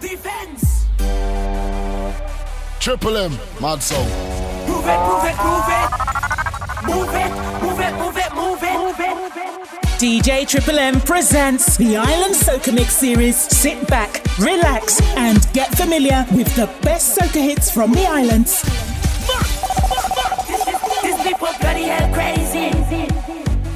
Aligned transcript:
Defense. 0.00 0.86
Triple 2.80 3.16
M, 3.16 3.38
mad 3.60 3.80
song. 3.80 4.04
Move 4.66 4.84
it, 4.84 5.00
move 5.06 5.24
it, 5.24 5.36
move 5.44 5.68
it. 5.68 5.90
Move 6.86 7.14
it, 7.14 7.30
move 7.62 7.78
it, 7.78 7.94
move 7.94 8.16
it, 8.16 8.34
move 8.34 8.62
it, 8.64 8.78
move 8.80 8.98
it. 8.98 9.10
DJ 10.00 10.48
Triple 10.48 10.78
M 10.78 11.00
presents 11.02 11.76
the 11.76 11.96
Island 11.98 12.34
Soca 12.34 12.74
Mix 12.74 12.94
series. 12.94 13.36
Sit 13.36 13.86
back, 13.86 14.24
relax, 14.38 15.00
and 15.16 15.38
get 15.52 15.68
familiar 15.76 16.26
with 16.32 16.52
the 16.56 16.68
best 16.82 17.16
soca 17.16 17.40
hits 17.40 17.70
from 17.70 17.92
the 17.92 18.06
islands. 18.06 18.62
These 21.02 21.22
people 21.22 21.48
bloody 21.60 21.84
hell 21.84 22.12
crazy. 22.12 22.70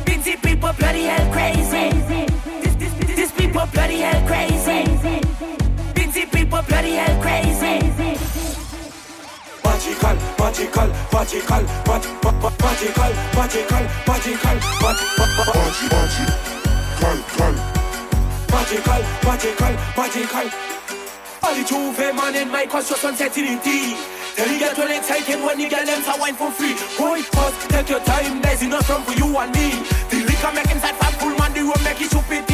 Busy 0.05 0.37
people 0.39 0.73
bloody 0.73 1.05
hell 1.05 1.33
crazy. 1.33 1.91
This, 2.63 2.75
this, 2.75 2.93
these 3.15 3.33
people 3.33 3.67
bloody 3.73 3.99
hell 3.99 4.27
crazy. 4.27 4.54
Bloody 6.69 6.95
hell 6.97 7.21
crazy. 7.23 7.75
Magical, 9.65 10.17
magical, 10.39 10.89
magical, 11.13 11.63
mag- 11.87 12.09
ma- 12.25 12.33
ma- 12.43 12.53
magical, 12.63 13.13
magical, 13.37 13.85
magical, 14.07 14.57
mag- 14.83 15.03
ma- 15.19 15.29
ma- 15.37 15.45
Magic, 15.55 15.91
magic, 15.93 16.31
cal, 17.01 17.19
cal. 17.37 17.55
magical, 18.53 19.03
magical, 19.25 19.75
magical. 19.97 20.47
All 21.43 21.55
the 21.55 21.65
Juve 21.65 22.15
man 22.17 22.35
in 22.35 22.51
my 22.51 22.67
construction 22.67 23.15
D. 23.63 23.97
Tell 24.37 24.49
you 24.51 24.59
get 24.59 24.77
well 24.77 24.91
excited 24.91 25.41
when 25.45 25.61
you 25.61 25.69
get 25.69 25.87
them 25.87 26.03
to 26.03 26.21
wine 26.21 26.35
for 26.35 26.51
free. 26.51 26.75
Boy, 26.99 27.23
pause, 27.31 27.55
take 27.69 27.89
your 27.89 28.01
time, 28.01 28.41
there's 28.41 28.63
enough 28.63 28.89
room 28.89 29.03
for 29.03 29.13
you 29.13 29.27
and 29.39 29.53
me. 29.55 29.71
The 30.11 30.25
liquor 30.27 30.53
make 30.55 30.71
inside 30.71 30.97
fat 30.97 31.15
full 31.21 31.37
man, 31.39 31.53
the 31.53 31.61
room 31.61 31.83
make 31.85 32.01
it 32.01 32.11
stupid. 32.11 32.45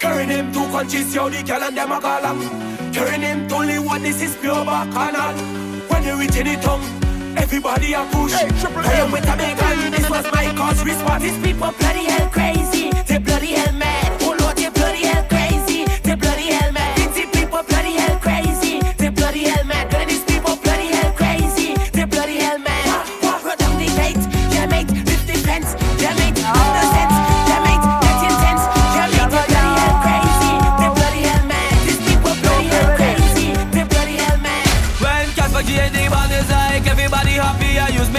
Carrying 0.00 0.28
him 0.30 0.52
to 0.52 0.60
countries, 0.70 1.14
yo, 1.14 1.28
the 1.28 1.42
girl 1.42 1.62
and 1.62 1.76
them 1.76 1.92
a 1.92 2.00
galang. 2.00 2.73
Carrying 2.94 3.22
him 3.22 3.48
to 3.48 3.54
only 3.56 3.78
one, 3.80 4.04
this 4.04 4.22
is 4.22 4.36
pure 4.36 4.64
bacchanal. 4.64 5.34
When 5.88 6.04
you 6.04 6.16
reach 6.16 6.36
in 6.36 6.46
the 6.46 6.54
tongue, 6.62 6.84
everybody 7.36 7.92
a 7.92 8.04
push. 8.12 8.32
I 8.34 8.92
am 9.02 9.10
with 9.10 9.28
a 9.28 9.36
big 9.36 9.58
gun, 9.58 9.90
this 9.90 10.08
was 10.08 10.24
my 10.30 10.54
cause, 10.54 10.84
response. 10.84 11.24
These 11.24 11.38
people 11.38 11.72
bloody 11.80 12.04
hell 12.04 12.28
crazy. 12.30 12.90
They 13.08 13.18
bloody 13.18 13.54
hell 13.58 13.74
mad. 13.74 14.22
Oh 14.22 14.36
Lord, 14.38 14.56
they 14.56 14.68
bloody 14.68 15.06
hell 15.06 15.24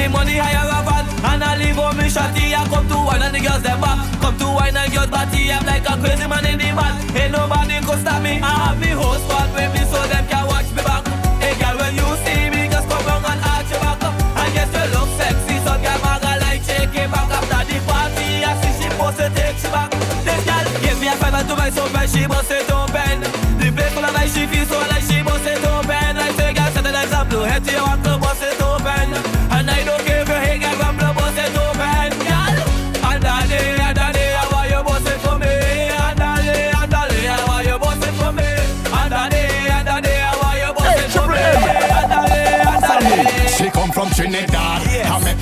me 0.08 0.14
money 0.14 0.38
higher 0.38 0.70
a 0.70 0.80
van. 0.86 1.06
And 1.26 1.44
I 1.44 1.58
leave 1.58 1.80
on 1.80 1.98
me 1.98 2.06
shotty, 2.06 2.54
I 2.54 2.62
come 2.70 2.88
to 2.88 2.96
wine 2.96 3.22
and 3.22 3.34
the 3.34 3.40
girls 3.42 3.62
them 3.62 3.82
back 3.82 3.98
Come 4.22 4.38
to 4.38 4.46
wine 4.46 4.78
and 4.78 4.92
girls 4.94 5.10
body, 5.10 5.52
I'm 5.52 5.66
like 5.66 5.86
a 5.90 5.94
crazy 5.98 6.28
man 6.28 6.46
in 6.46 6.58
the 6.62 6.70
band 6.78 6.96
Ain't 7.18 7.32
nobody 7.34 7.82
could 7.82 8.00
stop 8.00 8.22
me, 8.22 8.38
I 8.40 8.70
have 8.70 8.78
me 8.80 8.94
host 8.94 9.26
squad 9.26 9.50
with 9.56 9.72
me 9.74 9.82
so 9.90 10.00
them 10.06 10.26
can 10.30 10.46
watch 10.46 10.70
me 10.72 10.82
back 10.86 11.04
Hey 11.42 11.58
girl, 11.58 11.76
when 11.82 11.94
you 11.98 12.08
see 12.24 12.50
me, 12.54 12.70
just 12.70 12.88
come 12.88 13.04
round 13.10 13.26
and 13.26 13.42
arch 13.42 13.70
your 13.74 13.82
back 13.82 14.00
up. 14.06 14.14
I 14.38 14.46
guess 14.54 14.70
you 14.70 14.86
look 14.94 15.10
sexy, 15.18 15.58
so 15.66 15.74
girl, 15.82 16.00
maga 16.06 16.32
like 16.46 16.62
shake 16.62 16.94
it 16.94 17.10
back 17.10 17.30
After 17.34 17.62
the 17.66 17.78
party, 17.90 18.28
I 18.46 18.52
see 18.62 18.74
she 18.78 18.88
post 18.96 19.20
it, 19.20 19.32
take 19.34 19.58
she 19.58 19.70
back. 19.74 19.90
This 20.22 20.42
girl 20.46 20.66
give 20.86 20.98
me 21.02 21.08
a 21.10 21.16
five 21.18 21.34
to 21.36 21.54
my 21.58 21.70
soul, 21.74 21.90
and 21.90 22.10
she 22.10 22.24
bust 22.30 22.54
it 22.54 22.70
open. 22.70 23.26
The 23.58 23.68
place 23.74 23.94
full 23.98 24.06
of 24.06 24.14
like 24.14 24.30
she 24.30 24.46
feels 24.46 24.70
so 24.70 24.78
like 24.86 25.04
she 25.04 25.26
bust 25.26 25.50
it 25.50 25.66
open. 25.66 26.12
Like 26.16 26.36
say 26.38 26.54
girl, 26.54 26.70
set 26.70 26.84
the 26.86 26.94
lights 26.94 27.14
up, 27.14 27.26
blue 27.28 27.44
head 27.50 27.66
to 27.66 27.72
your 27.74 27.84
walk, 27.90 28.04
bust 28.22 28.46
it 28.46 28.55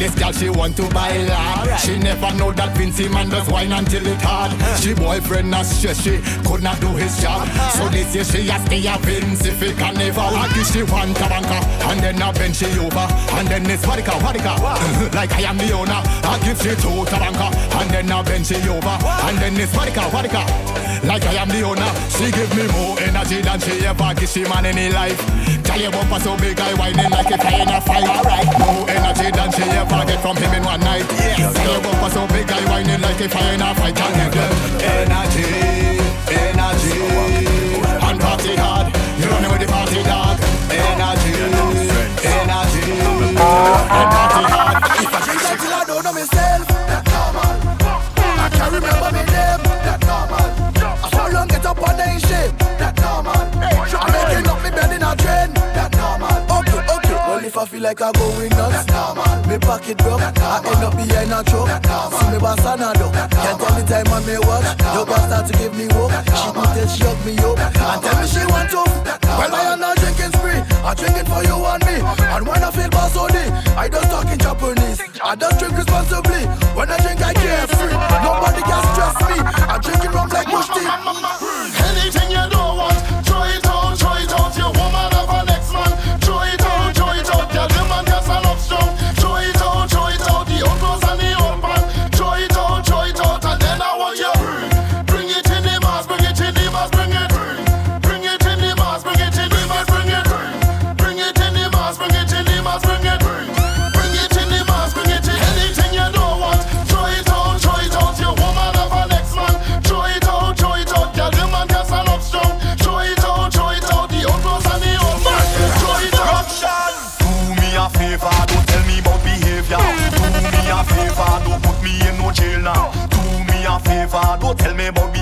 this 0.03 0.15
girl, 0.15 0.31
she 0.33 0.49
want 0.49 0.75
to 0.75 0.83
buy 0.89 1.15
land. 1.17 1.79
She 1.79 1.97
never 1.97 2.33
know 2.35 2.51
that 2.51 2.75
Vincy 2.75 3.09
man 3.09 3.29
does 3.29 3.47
wine 3.47 3.71
until 3.71 4.05
it 4.05 4.21
hard. 4.21 4.51
Uh-huh. 4.51 4.75
She 4.77 4.93
boyfriend 4.93 5.49
not 5.49 5.65
stress, 5.65 6.03
she 6.03 6.19
could 6.43 6.61
not 6.61 6.79
do 6.81 6.89
his 6.95 7.15
job. 7.21 7.47
Uh-huh. 7.47 7.69
So 7.77 7.89
this 7.89 8.13
year 8.13 8.25
she 8.25 8.47
has 8.51 8.61
stay 8.65 8.83
a 8.85 8.97
for 8.99 9.73
carnival. 9.79 10.35
I 10.35 10.51
give 10.53 10.67
she 10.67 10.83
one 10.83 11.13
tabanka, 11.13 11.59
and 11.89 11.99
then 12.03 12.21
I 12.21 12.31
bend 12.33 12.55
she 12.55 12.67
over, 12.79 13.07
and 13.39 13.47
then 13.47 13.63
it's 13.69 13.85
wadika 13.85 14.19
wadika. 14.19 14.53
like 15.15 15.31
I 15.31 15.47
am 15.47 15.57
the 15.57 15.71
owner. 15.71 16.01
I 16.03 16.39
give 16.43 16.59
she 16.59 16.75
two 16.83 17.07
tabanka, 17.07 17.47
and 17.79 17.89
then 17.89 18.11
I 18.11 18.21
bend 18.23 18.45
she 18.45 18.55
over, 18.67 18.97
and 19.27 19.37
then 19.39 19.55
it's 19.55 19.71
wadika 19.71 20.03
wadika. 20.11 20.43
Like 21.07 21.23
I 21.23 21.35
am 21.39 21.47
the 21.47 21.61
owner. 21.63 21.91
She 22.11 22.31
give 22.31 22.51
me 22.55 22.67
more 22.75 22.99
energy 22.99 23.41
than 23.41 23.59
she 23.59 23.85
ever 23.85 24.13
give 24.15 24.29
she 24.29 24.43
man 24.43 24.65
in 24.65 24.77
her 24.77 24.89
life. 24.91 25.62
Tell 25.73 25.81
your 25.81 25.91
bumper 25.91 26.19
so 26.19 26.37
big, 26.37 26.59
I 26.59 26.71
whining 26.75 27.09
like 27.09 27.31
if 27.31 27.41
I 27.41 27.61
in 27.63 27.67
a 27.67 27.81
fight. 27.81 28.03
Alright, 28.05 28.45
more 28.59 28.87
energy 28.91 29.31
than 29.31 29.51
she 29.51 29.63
ever 29.73 30.05
get 30.05 30.21
from 30.21 30.37
him 30.37 30.53
in 30.53 30.63
one 30.63 30.79
night. 30.81 31.01
Yes. 31.17 31.51
Tell 31.55 31.71
your 31.71 31.81
bumper 31.81 32.09
so 32.13 32.27
big, 32.27 32.45
I 32.51 32.61
whining 32.69 33.01
like 33.01 33.19
if 33.19 33.35
I 33.35 33.53
in 33.55 33.61
a 33.61 33.73
fight. 33.73 33.97
And 33.97 34.13
give 34.13 34.33
them 34.37 34.53
energy, 34.85 35.49
energy, 36.29 37.01
and 38.05 38.21
party 38.21 38.55
hard. 38.55 38.93
You 39.17 39.25
running 39.25 39.49
with 39.49 39.61
the 39.61 39.67
party 39.73 40.03
dog. 40.03 40.37
Energy, 40.69 41.41
energy, 42.21 42.91
and 43.89 44.09
party 44.13 44.43
hard. 44.43 44.62
I 57.63 57.65
feel 57.65 57.79
like 57.79 58.01
I'm 58.01 58.11
going 58.11 58.51
nuts, 58.59 58.83
normal. 58.91 59.23
Me 59.47 59.55
pocket 59.55 59.95
broke, 60.03 60.19
I 60.19 60.59
end 60.67 60.83
up 60.83 60.99
behind 60.99 61.31
a 61.31 61.39
truck. 61.47 61.71
See 62.11 62.27
me 62.27 62.35
boss 62.35 62.59
and 62.59 62.83
a 62.83 62.91
dog. 62.91 63.15
Can't 63.15 63.55
tell 63.55 63.71
me 63.79 63.83
time 63.87 64.11
on 64.11 64.19
me 64.27 64.35
watch. 64.43 64.67
Your 64.91 65.07
girl 65.07 65.23
start 65.23 65.47
to 65.47 65.53
give 65.55 65.71
me 65.71 65.87
hope. 65.95 66.11
She 66.11 66.49
put 66.51 66.67
till 66.75 66.87
she 66.91 67.07
hug 67.07 67.15
me 67.23 67.39
up 67.39 67.55
and 67.55 67.99
tell 68.03 68.19
me 68.19 68.27
she 68.27 68.43
want 68.51 68.67
to. 68.67 68.83
Well, 68.83 69.55
I 69.55 69.71
am 69.71 69.79
not 69.79 69.95
drinking 69.95 70.35
spree. 70.35 70.59
I'm 70.83 70.91
drinking 70.91 71.23
for 71.31 71.39
you 71.47 71.55
and 71.55 71.83
me. 71.87 72.03
And 72.35 72.43
when 72.43 72.59
I 72.59 72.67
feel 72.67 72.91
boss 72.91 73.15
on 73.15 73.31
I 73.31 73.87
don't 73.87 74.11
talk 74.11 74.27
in 74.27 74.39
Japanese. 74.43 74.99
I 75.23 75.31
don't 75.31 75.55
drink 75.55 75.79
responsibly. 75.79 76.43
When 76.75 76.91
I 76.91 76.99
drink, 76.99 77.23
I 77.23 77.31
carefree. 77.31 77.95
Nobody 78.27 78.59
can 78.59 78.81
stress 78.91 79.15
me. 79.23 79.39
I'm 79.71 79.79
drinking 79.79 80.11
rum 80.11 80.27
like 80.35 80.51
bush 80.51 80.67
tea. 80.67 80.83
Anything 81.79 82.27
you 82.27 82.43
don't 82.51 82.62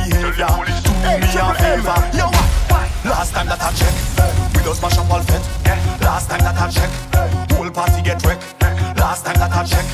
behavior. 0.09 0.47
Do 0.83 0.91
me 1.19 1.29
a 1.37 1.53
favor, 1.55 1.99
yo. 2.17 2.27
Last 3.03 3.33
time 3.33 3.47
that 3.47 3.61
I 3.61 3.71
check, 3.73 3.93
we 4.55 4.63
don't 4.63 4.75
smash 4.75 4.97
up 4.97 5.09
all 5.11 5.21
fet. 5.21 5.41
Last 6.01 6.29
time 6.29 6.41
that 6.41 6.55
I 6.57 6.69
check, 6.69 6.89
whole 7.57 7.71
party 7.71 8.01
get 8.01 8.23
wrecked. 8.25 8.43
Last 8.97 9.25
time 9.25 9.35
that 9.35 9.51
I 9.51 9.63
check, 9.63 9.85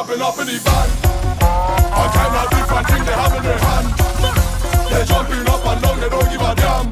jumping 0.00 0.22
up 0.22 0.38
in 0.38 0.46
the 0.46 0.56
van. 0.64 0.88
I 1.92 2.08
time 2.08 2.32
that 2.32 2.48
different 2.56 2.86
thing 2.88 3.04
they 3.04 3.12
have 3.12 3.36
in 3.36 3.42
their 3.44 3.60
hand. 3.68 3.86
They're 4.88 5.04
jumping 5.04 5.44
up 5.44 5.60
and 5.66 5.82
down, 5.82 6.00
they 6.00 6.08
don't 6.08 6.30
give 6.32 6.40
a 6.40 6.54
damn. 6.56 6.88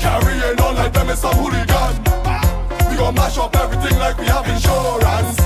Carrying 0.00 0.58
on 0.58 0.76
like 0.76 0.94
them 0.94 1.10
is 1.10 1.18
some 1.18 1.36
hooligan. 1.36 1.92
We 2.88 2.96
gon' 2.96 3.14
mash 3.14 3.36
up 3.36 3.54
everything 3.56 3.98
like 3.98 4.16
we 4.16 4.26
have 4.32 4.48
insurance. 4.48 5.36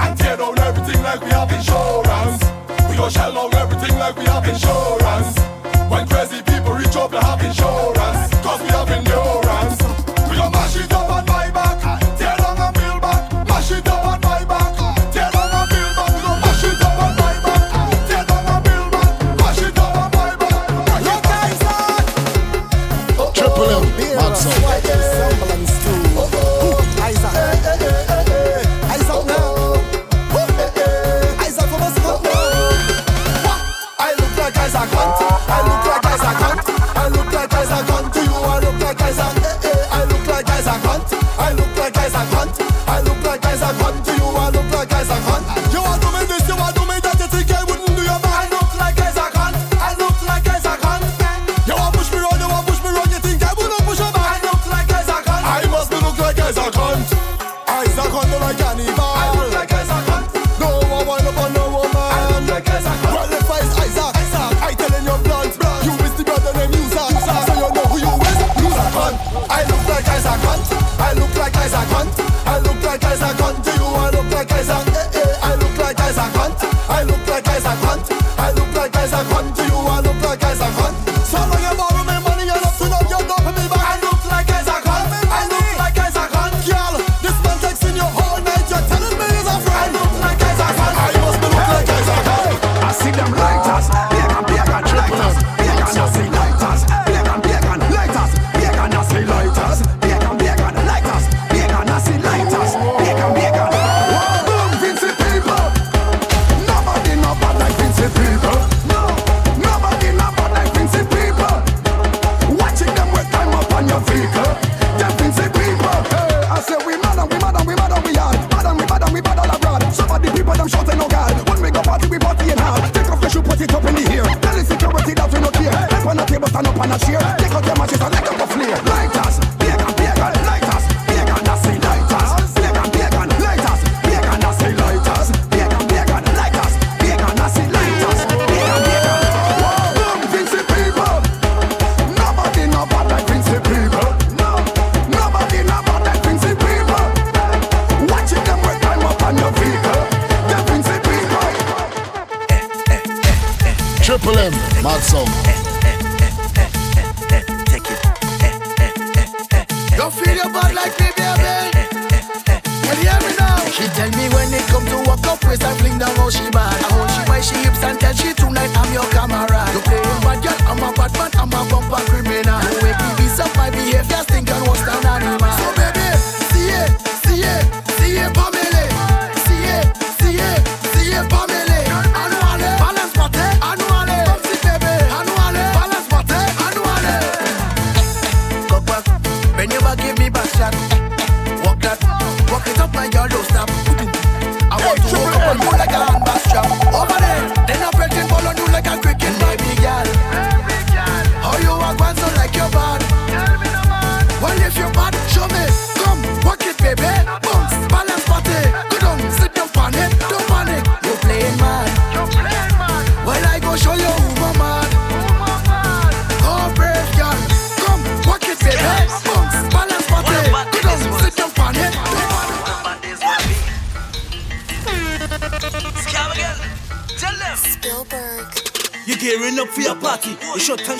And 0.00 0.16
tear 0.16 0.38
down 0.38 0.58
everything 0.60 1.02
like 1.02 1.20
we 1.20 1.30
have 1.30 1.52
insurance. 1.52 2.40
We 2.88 2.96
gon' 2.96 3.10
shell 3.10 3.34
down 3.34 3.54
everything 3.60 3.98
like 3.98 4.16
we 4.16 4.24
have 4.24 4.48
insurance. 4.48 5.03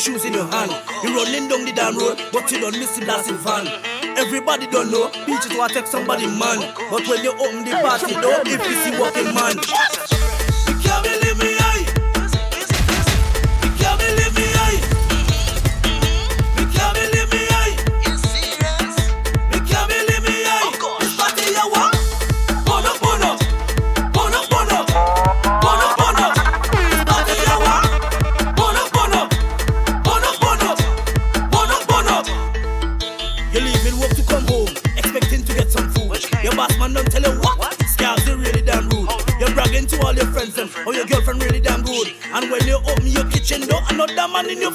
shoes 0.04 0.24
in 0.26 0.34
your 0.34 0.46
hand. 0.46 0.70
You 1.02 1.16
running 1.16 1.48
down 1.48 1.64
the 1.64 1.72
damn 1.72 1.96
road, 1.96 2.20
but 2.30 2.50
you 2.52 2.60
don't 2.60 2.76
miss 2.76 2.94
the 2.98 3.06
blasting 3.06 3.38
van. 3.38 3.66
Everybody 4.18 4.66
don't 4.66 4.90
know, 4.90 5.08
bitches 5.24 5.56
want 5.56 5.72
to 5.72 5.80
take 5.80 5.86
somebody 5.88 6.26
man. 6.26 6.60
But 6.90 7.08
when 7.08 7.24
you 7.24 7.32
open 7.32 7.64
the 7.64 7.72
party 7.80 8.12
door, 8.12 8.44
if 8.44 8.60
you 8.68 8.74
see 8.84 9.00
walking 9.00 9.32
man. 9.32 9.56
man 44.34 44.50
in 44.50 44.60
your 44.60 44.72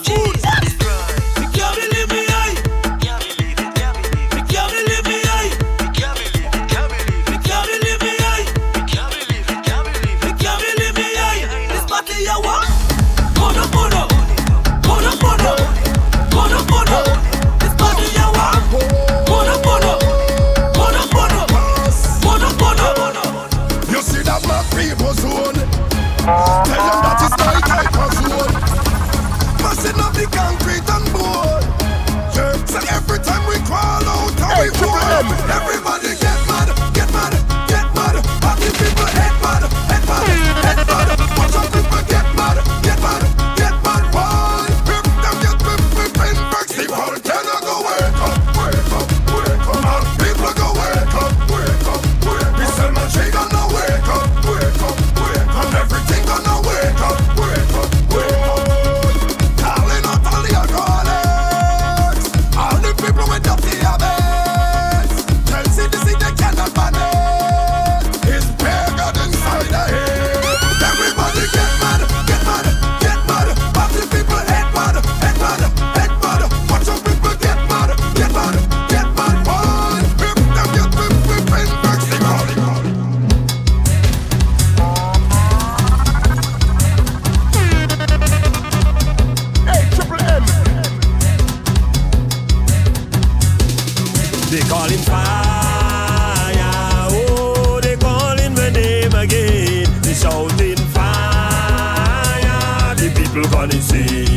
people 103.71 104.28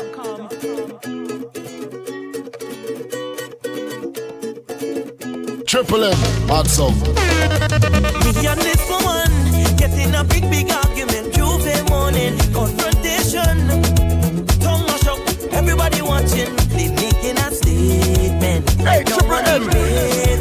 Triple 5.66 6.04
M, 6.04 6.16
hot 6.48 6.66
song. 6.66 6.94
Me 7.00 7.06
and 8.46 8.60
this 8.60 8.90
woman 8.90 9.30
getting 9.76 10.14
a 10.14 10.24
big, 10.24 10.50
big 10.50 10.70
argument. 10.70 11.34
Tuesday 11.34 11.82
morning 11.88 12.36
confrontation. 12.52 13.68
Tongue 14.60 14.86
mash 14.86 15.06
up, 15.06 15.18
everybody 15.52 16.02
watching. 16.02 16.59
Hey, 18.82 19.04
Triple 19.04 19.34
M. 19.34 20.39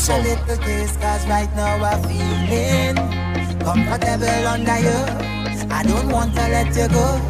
That's 0.00 0.08
all. 0.08 0.20
A 0.20 0.24
little 0.24 0.56
case, 0.64 0.96
cause 0.96 1.28
right 1.28 1.50
now 1.54 1.76
I'm 1.76 2.00
feeling 2.08 2.96
comfortable 3.60 4.46
under 4.48 4.80
you. 4.80 4.96
I 5.68 5.84
don't 5.84 6.08
want 6.08 6.32
to 6.36 6.44
let 6.48 6.72
you 6.72 6.88
go. 6.88 7.20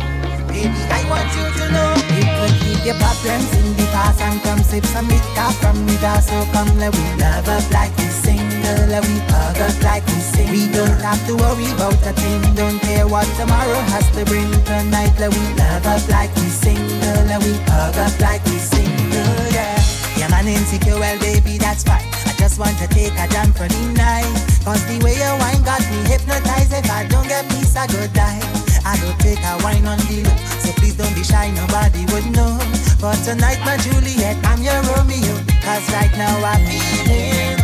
Baby, 0.47 0.79
I 0.87 1.03
want 1.11 1.27
you 1.35 1.51
to 1.51 1.65
know. 1.75 1.91
It 2.15 2.31
could 2.31 2.55
keep 2.63 2.87
your 2.87 2.95
problems 2.95 3.51
in 3.59 3.75
the 3.75 3.87
past 3.91 4.23
and 4.23 4.41
come 4.43 4.63
sip 4.63 4.87
some 4.87 5.11
vodka 5.11 5.51
from 5.59 5.85
me. 5.85 5.99
So 6.23 6.47
come, 6.55 6.71
let 6.79 6.95
we 6.95 7.03
love 7.19 7.49
up 7.51 7.67
like 7.75 7.91
we 7.99 8.07
single, 8.07 8.87
let 8.87 9.03
we 9.03 9.19
hug 9.35 9.59
up 9.59 9.83
like 9.83 10.07
we 10.07 10.23
sing. 10.31 10.53
We 10.55 10.71
don't 10.71 11.01
have 11.03 11.19
to 11.27 11.35
worry 11.35 11.67
about 11.75 11.99
a 12.07 12.15
thing. 12.15 12.55
Don't 12.55 12.79
care 12.87 13.09
what 13.09 13.27
tomorrow 13.35 13.83
has 13.91 14.07
to 14.15 14.23
bring. 14.31 14.47
Tonight, 14.63 15.19
let 15.19 15.35
we 15.35 15.43
love 15.59 15.87
up 15.91 16.07
like 16.07 16.31
we 16.39 16.47
single, 16.47 17.19
let 17.27 17.43
we 17.43 17.51
hug 17.67 17.99
up 17.99 18.15
like 18.21 18.45
we 18.47 18.63
single. 18.63 19.35
Yeah, 19.51 19.75
yeah, 20.15 20.31
man 20.31 20.47
insecure, 20.47 20.95
well, 20.95 21.19
baby, 21.19 21.59
that's 21.59 21.83
fine. 21.83 22.10
I 22.41 22.49
just 22.49 22.59
want 22.59 22.73
to 22.79 22.89
take 22.89 23.13
a 23.21 23.29
jump 23.29 23.53
for 23.53 23.69
the 23.69 23.83
night. 24.01 24.25
Cause 24.65 24.81
the 24.89 24.97
way 25.05 25.13
your 25.13 25.37
wine 25.45 25.61
got 25.61 25.85
me 25.93 26.01
hypnotized. 26.09 26.73
If 26.73 26.89
I 26.89 27.05
don't 27.05 27.29
get 27.29 27.45
peace, 27.53 27.77
I 27.77 27.85
go 27.85 28.01
die. 28.17 28.41
I 28.81 28.97
go 28.97 29.13
take 29.21 29.45
a 29.45 29.61
wine 29.61 29.85
on 29.85 30.01
the 30.09 30.25
low. 30.25 30.33
So 30.65 30.73
please 30.81 30.97
don't 30.97 31.13
be 31.13 31.21
shy, 31.21 31.53
nobody 31.53 32.09
would 32.09 32.25
know. 32.33 32.57
But 32.97 33.21
tonight, 33.29 33.61
my 33.61 33.77
Juliet, 33.85 34.41
I'm 34.49 34.65
your 34.65 34.81
Romeo. 34.89 35.37
Cause 35.61 35.85
right 35.93 36.09
now 36.17 36.33
I'm 36.41 36.65
feeling 36.65 37.61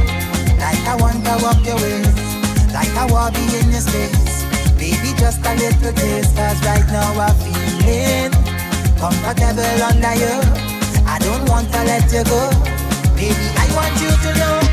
like 0.60 0.84
I 0.84 0.92
want 1.00 1.24
to 1.24 1.40
walk 1.40 1.64
your 1.64 1.80
ways. 1.80 2.12
Like 2.76 2.92
I 3.00 3.08
want 3.08 3.32
to 3.32 3.40
be 3.40 3.56
in 3.56 3.72
your 3.72 3.80
space. 3.80 4.44
Baby, 4.76 5.16
just 5.16 5.40
a 5.40 5.56
little 5.56 5.96
taste. 5.96 6.36
Cause 6.36 6.60
right 6.68 6.84
now 6.92 7.16
I'm 7.16 7.32
feeling 7.40 8.28
comfortable 9.00 9.80
under 9.88 10.14
you. 10.20 10.36
I 11.08 11.16
don't 11.24 11.48
want 11.48 11.72
to 11.72 11.80
let 11.88 12.12
you 12.12 12.28
go. 12.28 12.52
Baby, 13.16 13.48
I 13.56 13.64
want 13.72 13.96
you 14.04 14.12
to 14.12 14.30
know 14.36 14.65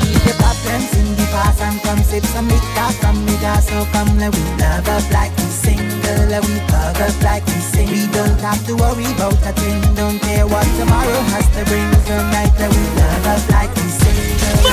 keep 0.00 0.20
your 0.26 0.36
problems 0.36 0.90
in 0.96 1.08
the 1.16 1.26
past 1.32 1.62
and 1.62 1.80
come 1.82 3.26
liquor. 3.26 3.60
So 3.62 3.84
come, 3.92 4.18
let 4.18 4.34
we 4.34 4.42
love 4.58 4.88
up 4.88 5.04
like 5.12 5.36
we 5.36 5.44
single, 5.44 6.26
let 6.28 6.44
we 6.44 6.58
hug 6.70 7.00
up 7.00 7.22
like 7.22 7.46
we 7.46 7.60
sing. 7.72 7.88
We 7.88 8.06
don't 8.12 8.40
have 8.40 8.64
to 8.66 8.74
worry 8.76 9.06
about 9.14 9.34
a 9.46 9.52
thing, 9.52 9.80
don't 9.94 10.18
care 10.20 10.46
what 10.46 10.66
tomorrow 10.78 11.20
has 11.32 11.46
to 11.56 11.64
bring. 11.64 11.90
Tonight, 12.06 12.52
let 12.58 12.70
we 12.70 12.84
love 12.98 13.26
up 13.26 13.42
like 13.50 13.72
we 13.76 13.86
single, 14.00 14.70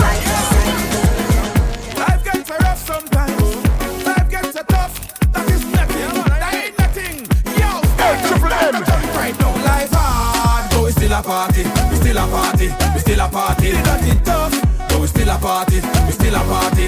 like 0.00 0.22
we 0.24 0.40
single. 0.50 0.89
Still 12.20 12.28
a 12.28 12.30
party. 12.30 12.68
We 12.94 13.00
still 13.00 13.20
a 13.20 13.28
party. 13.28 13.70
That 13.72 14.04
it 14.08 14.24
tough, 14.24 14.52
but 14.88 15.00
we 15.00 15.06
still 15.06 15.28
a 15.28 15.38
party. 15.38 15.80
We 16.06 16.12
still 16.12 16.34
a 16.34 16.42
party. 16.44 16.86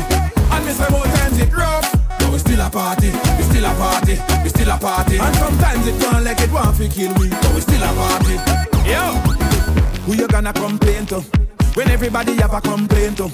And 0.52 0.64
say 0.76 0.88
more 0.90 1.04
times 1.04 1.38
it 1.38 1.52
rough. 1.52 1.88
But 2.18 2.30
we 2.32 2.38
still 2.38 2.60
a 2.60 2.70
party, 2.70 3.08
we 3.10 3.42
still 3.44 3.64
a 3.64 3.72
party, 3.74 4.14
we 4.42 4.48
still 4.48 4.70
a 4.70 4.78
party. 4.78 5.18
And 5.18 5.34
sometimes 5.36 5.86
it 5.86 5.96
want 6.04 6.24
like 6.24 6.40
it 6.40 6.52
want 6.52 6.76
to 6.76 6.88
kill 6.88 7.12
me, 7.18 7.28
but 7.30 7.54
we 7.54 7.60
still 7.60 7.82
a 7.82 7.90
party. 7.96 8.36
Yo, 8.88 9.02
who 10.04 10.14
you 10.14 10.28
gonna 10.28 10.52
complain 10.52 11.06
to? 11.06 11.20
When 11.74 11.88
everybody 11.88 12.36
have 12.36 12.52
a 12.52 12.60
complaint 12.60 13.16
to 13.16 13.30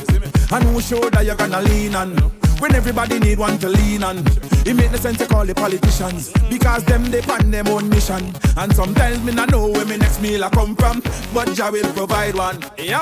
And 0.52 0.64
who 0.64 0.80
shoulder 0.80 1.22
you 1.22 1.34
gonna 1.34 1.60
lean 1.60 1.94
on 1.96 2.47
When 2.60 2.74
everybody 2.74 3.20
need 3.20 3.38
one 3.38 3.56
to 3.58 3.68
lean 3.68 4.02
on. 4.02 4.18
It 4.66 4.74
make 4.74 4.90
no 4.90 4.98
sense 4.98 5.18
to 5.18 5.26
call 5.26 5.46
the 5.46 5.54
politicians 5.54 6.32
Because 6.50 6.84
them 6.84 7.04
they 7.04 7.22
on 7.22 7.50
them 7.50 7.68
own 7.68 7.88
mission. 7.88 8.34
And 8.56 8.74
sometimes 8.74 9.22
me 9.22 9.32
not 9.32 9.50
know 9.50 9.68
where 9.68 9.86
me 9.86 9.96
next 9.96 10.20
meal 10.20 10.44
I 10.44 10.50
come 10.50 10.74
from 10.74 11.00
But 11.32 11.54
Jah 11.54 11.70
will 11.70 11.90
provide 11.92 12.34
one. 12.34 12.60
Yo, 12.76 12.98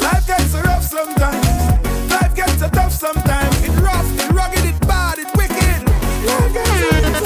life 0.00 0.26
gets 0.26 0.54
rough 0.54 0.82
sometimes. 0.82 1.46
Life 2.10 2.34
gets 2.34 2.60
tough 2.60 2.92
sometimes. 2.92 3.62
It 3.62 3.76
rough, 3.80 4.08
it 4.18 4.30
rugged, 4.32 4.64
it 4.64 4.80
bad, 4.88 5.18
it 5.18 5.28
wicked. 5.36 5.84
Life 6.24 6.52
gets 6.54 7.20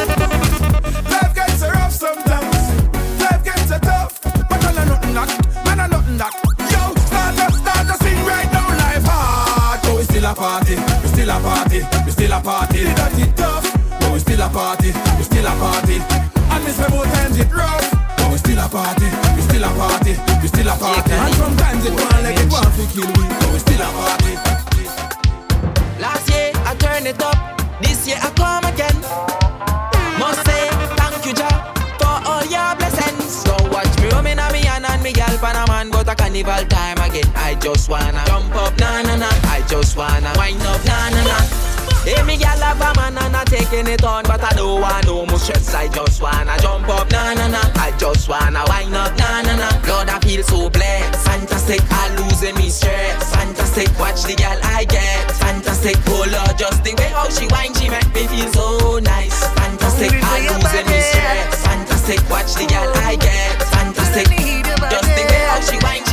Life 1.10 1.34
gets 1.34 1.62
rough 1.62 1.92
sometimes. 1.92 3.22
Life 3.22 3.44
gets 3.44 3.68
tough 3.68 4.20
But 4.22 4.62
man 4.62 4.78
a 4.78 4.84
nothing 4.84 5.14
that, 5.14 5.62
man 5.64 5.80
a 5.80 5.88
nothing 5.88 6.18
that. 6.18 6.34
Yo, 6.72 6.94
start 7.06 7.36
to, 7.38 7.52
start 7.56 7.86
to 7.86 8.04
sing 8.04 8.26
right 8.26 8.50
now 8.52 8.68
Life 8.68 9.04
hard, 9.04 9.80
but 9.82 9.96
we 9.96 10.02
still 10.02 10.26
a 10.26 10.34
party 10.34 10.87
still 11.28 11.36
a 11.36 11.42
party, 11.42 11.80
we 12.06 12.10
still 12.10 12.32
a 12.32 12.40
party. 12.40 12.84
That 12.84 13.12
it 13.20 13.36
tough, 13.36 13.64
but 14.00 14.12
we 14.12 14.18
still 14.18 14.40
a 14.40 14.48
party 14.48 14.92
We 15.18 15.24
still 15.24 15.44
a 15.44 15.52
party. 15.60 16.00
And 16.00 16.64
me 16.64 16.70
say 16.72 16.88
both 16.88 17.12
times 17.12 17.36
it 17.36 17.52
rough 17.52 17.84
But 18.16 18.32
we 18.32 18.38
still 18.38 18.56
a 18.56 18.68
party, 18.68 19.08
we 19.36 19.42
still 19.44 19.64
a 19.64 19.70
party 19.76 20.16
We 20.40 20.48
still 20.48 20.68
a 20.68 20.74
party. 20.80 21.12
And 21.12 21.34
sometimes 21.36 21.84
it 21.84 21.92
want 21.92 22.22
like 22.24 22.40
it 22.40 22.48
want 22.48 22.72
to 22.72 22.84
kill 22.88 23.12
we 23.12 23.24
But 23.28 23.48
we 23.52 23.58
still 23.60 23.84
a 23.84 23.88
party. 23.92 24.32
Last 26.00 26.24
year 26.32 26.52
I 26.64 26.74
turned 26.80 27.06
it 27.06 27.20
up, 27.20 27.36
this 27.82 28.08
year 28.08 28.16
I 28.22 28.30
come 28.32 28.64
again. 28.64 29.47
Carnival 36.18 36.64
time 36.66 36.98
again. 36.98 37.30
I 37.36 37.54
just 37.54 37.88
wanna 37.88 38.22
jump 38.26 38.54
up, 38.54 38.76
na 38.78 39.02
na 39.02 39.16
na. 39.16 39.30
I 39.48 39.62
just 39.68 39.96
wanna 39.96 40.32
wind 40.36 40.60
up, 40.62 40.84
na 40.84 41.08
na 41.10 41.22
na. 41.24 41.38
Hey, 42.04 42.22
me 42.22 42.36
gal 42.38 42.58
have 42.58 42.80
a 42.80 42.92
man 42.98 43.18
and 43.18 43.36
I 43.36 43.44
taking 43.44 43.86
it 43.86 44.02
on, 44.04 44.24
but 44.24 44.42
I 44.42 44.52
don't 44.54 44.80
want 44.80 45.06
no 45.06 45.26
more 45.26 45.38
stress. 45.38 45.74
I 45.74 45.88
just 45.88 46.20
wanna 46.22 46.56
jump 46.60 46.88
up, 46.88 47.10
na 47.10 47.34
na 47.34 47.48
na. 47.48 47.62
I 47.76 47.92
just 47.98 48.28
wanna 48.28 48.64
wind 48.68 48.94
up, 48.94 49.16
na 49.18 49.42
na 49.42 49.56
na. 49.56 49.68
Lord, 49.86 50.08
I 50.08 50.18
feel 50.20 50.42
so 50.42 50.68
blessed, 50.70 51.14
fantastic. 51.26 51.80
I 51.90 52.14
losing 52.16 52.56
me 52.56 52.68
stress, 52.70 53.34
fantastic. 53.34 53.88
Watch 53.98 54.22
the 54.24 54.34
gal 54.34 54.58
I 54.62 54.84
get, 54.84 55.30
fantastic. 55.32 55.96
Oh 56.08 56.24
Lord, 56.26 56.58
just 56.58 56.82
the 56.84 56.94
way 56.94 57.10
how 57.12 57.28
she 57.28 57.46
whine, 57.48 57.74
she 57.74 57.88
make 57.88 58.08
me 58.14 58.26
feel 58.26 58.50
so 58.52 58.98
nice, 58.98 59.38
fantastic. 59.54 60.12
I 60.12 60.48
losing 60.48 60.86
me 60.88 61.00
stress, 61.00 61.66
fantastic. 61.66 62.20
Watch 62.30 62.54
the 62.54 62.66
gal 62.66 62.90
I 63.04 63.16
get, 63.16 63.62
fantastic. 63.68 64.28
Just 64.88 65.10
the 65.12 65.24
way 65.28 65.44
how 65.50 65.60
she 65.60 65.76
whine, 65.84 66.07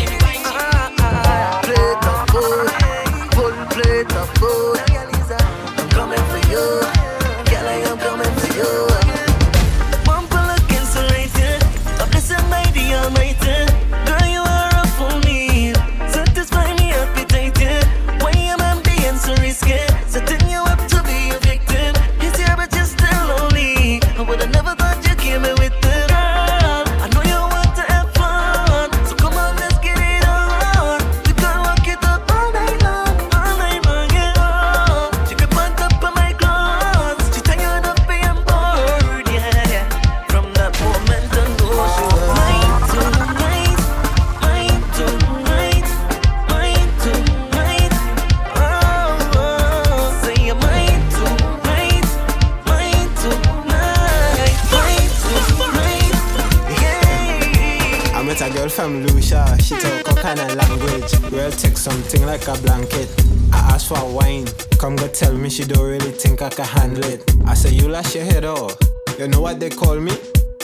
she 65.55 65.63
don't 65.63 65.87
really 65.87 66.11
think 66.11 66.41
I 66.41 66.49
can 66.49 66.65
handle 66.65 67.05
it. 67.05 67.23
I 67.45 67.53
say 67.53 67.73
you 67.73 67.87
lash 67.87 68.13
your 68.13 68.25
head 68.25 68.43
off. 68.43 68.75
You 69.17 69.29
know 69.29 69.39
what 69.39 69.57
they 69.57 69.69
call 69.69 69.95
me? 69.95 70.11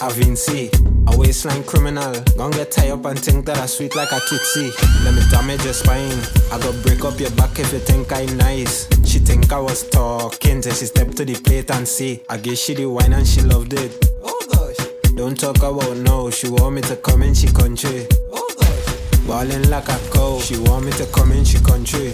A 0.01 0.09
Vinci, 0.11 0.69
a 1.07 1.17
waistline 1.17 1.63
criminal. 1.63 2.11
Gonna 2.35 2.57
get 2.57 2.71
tied 2.71 2.91
up 2.91 3.05
and 3.05 3.17
think 3.17 3.45
that 3.45 3.57
I 3.57 3.67
sweet 3.67 3.95
like 3.95 4.11
a 4.11 4.19
tootsie. 4.19 4.69
Let 5.05 5.13
me 5.13 5.21
damage 5.31 5.63
your 5.63 5.73
spine. 5.73 6.19
I 6.51 6.59
go 6.59 6.73
break 6.83 7.05
up 7.05 7.17
your 7.21 7.31
back 7.31 7.57
if 7.57 7.71
you 7.71 7.79
think 7.79 8.11
I'm 8.11 8.35
nice. 8.35 8.89
She 9.05 9.19
think 9.19 9.53
I 9.53 9.61
was 9.61 9.89
talking 9.89 10.59
till 10.59 10.73
she 10.73 10.85
step 10.87 11.11
to 11.11 11.23
the 11.23 11.35
plate 11.35 11.71
and 11.71 11.87
see. 11.87 12.21
I 12.27 12.35
gave 12.37 12.57
she 12.57 12.73
the 12.73 12.87
wine 12.87 13.13
and 13.13 13.25
she 13.25 13.39
loved 13.39 13.71
it. 13.71 14.11
Oh 14.21 14.41
gosh. 14.51 14.87
Don't 15.15 15.39
talk 15.39 15.63
about 15.63 15.95
no, 15.99 16.29
she 16.31 16.49
want 16.49 16.75
me 16.75 16.81
to 16.81 16.97
come 16.97 17.21
in 17.23 17.33
she 17.33 17.47
country. 17.47 18.07
Oh 18.33 18.49
gosh. 18.59 19.17
Ballin' 19.25 19.69
like 19.69 19.87
a 19.87 19.97
cow, 20.11 20.37
she 20.39 20.57
want 20.57 20.83
me 20.83 20.91
to 20.93 21.05
come 21.13 21.31
in 21.31 21.45
she 21.45 21.59
country. 21.59 22.13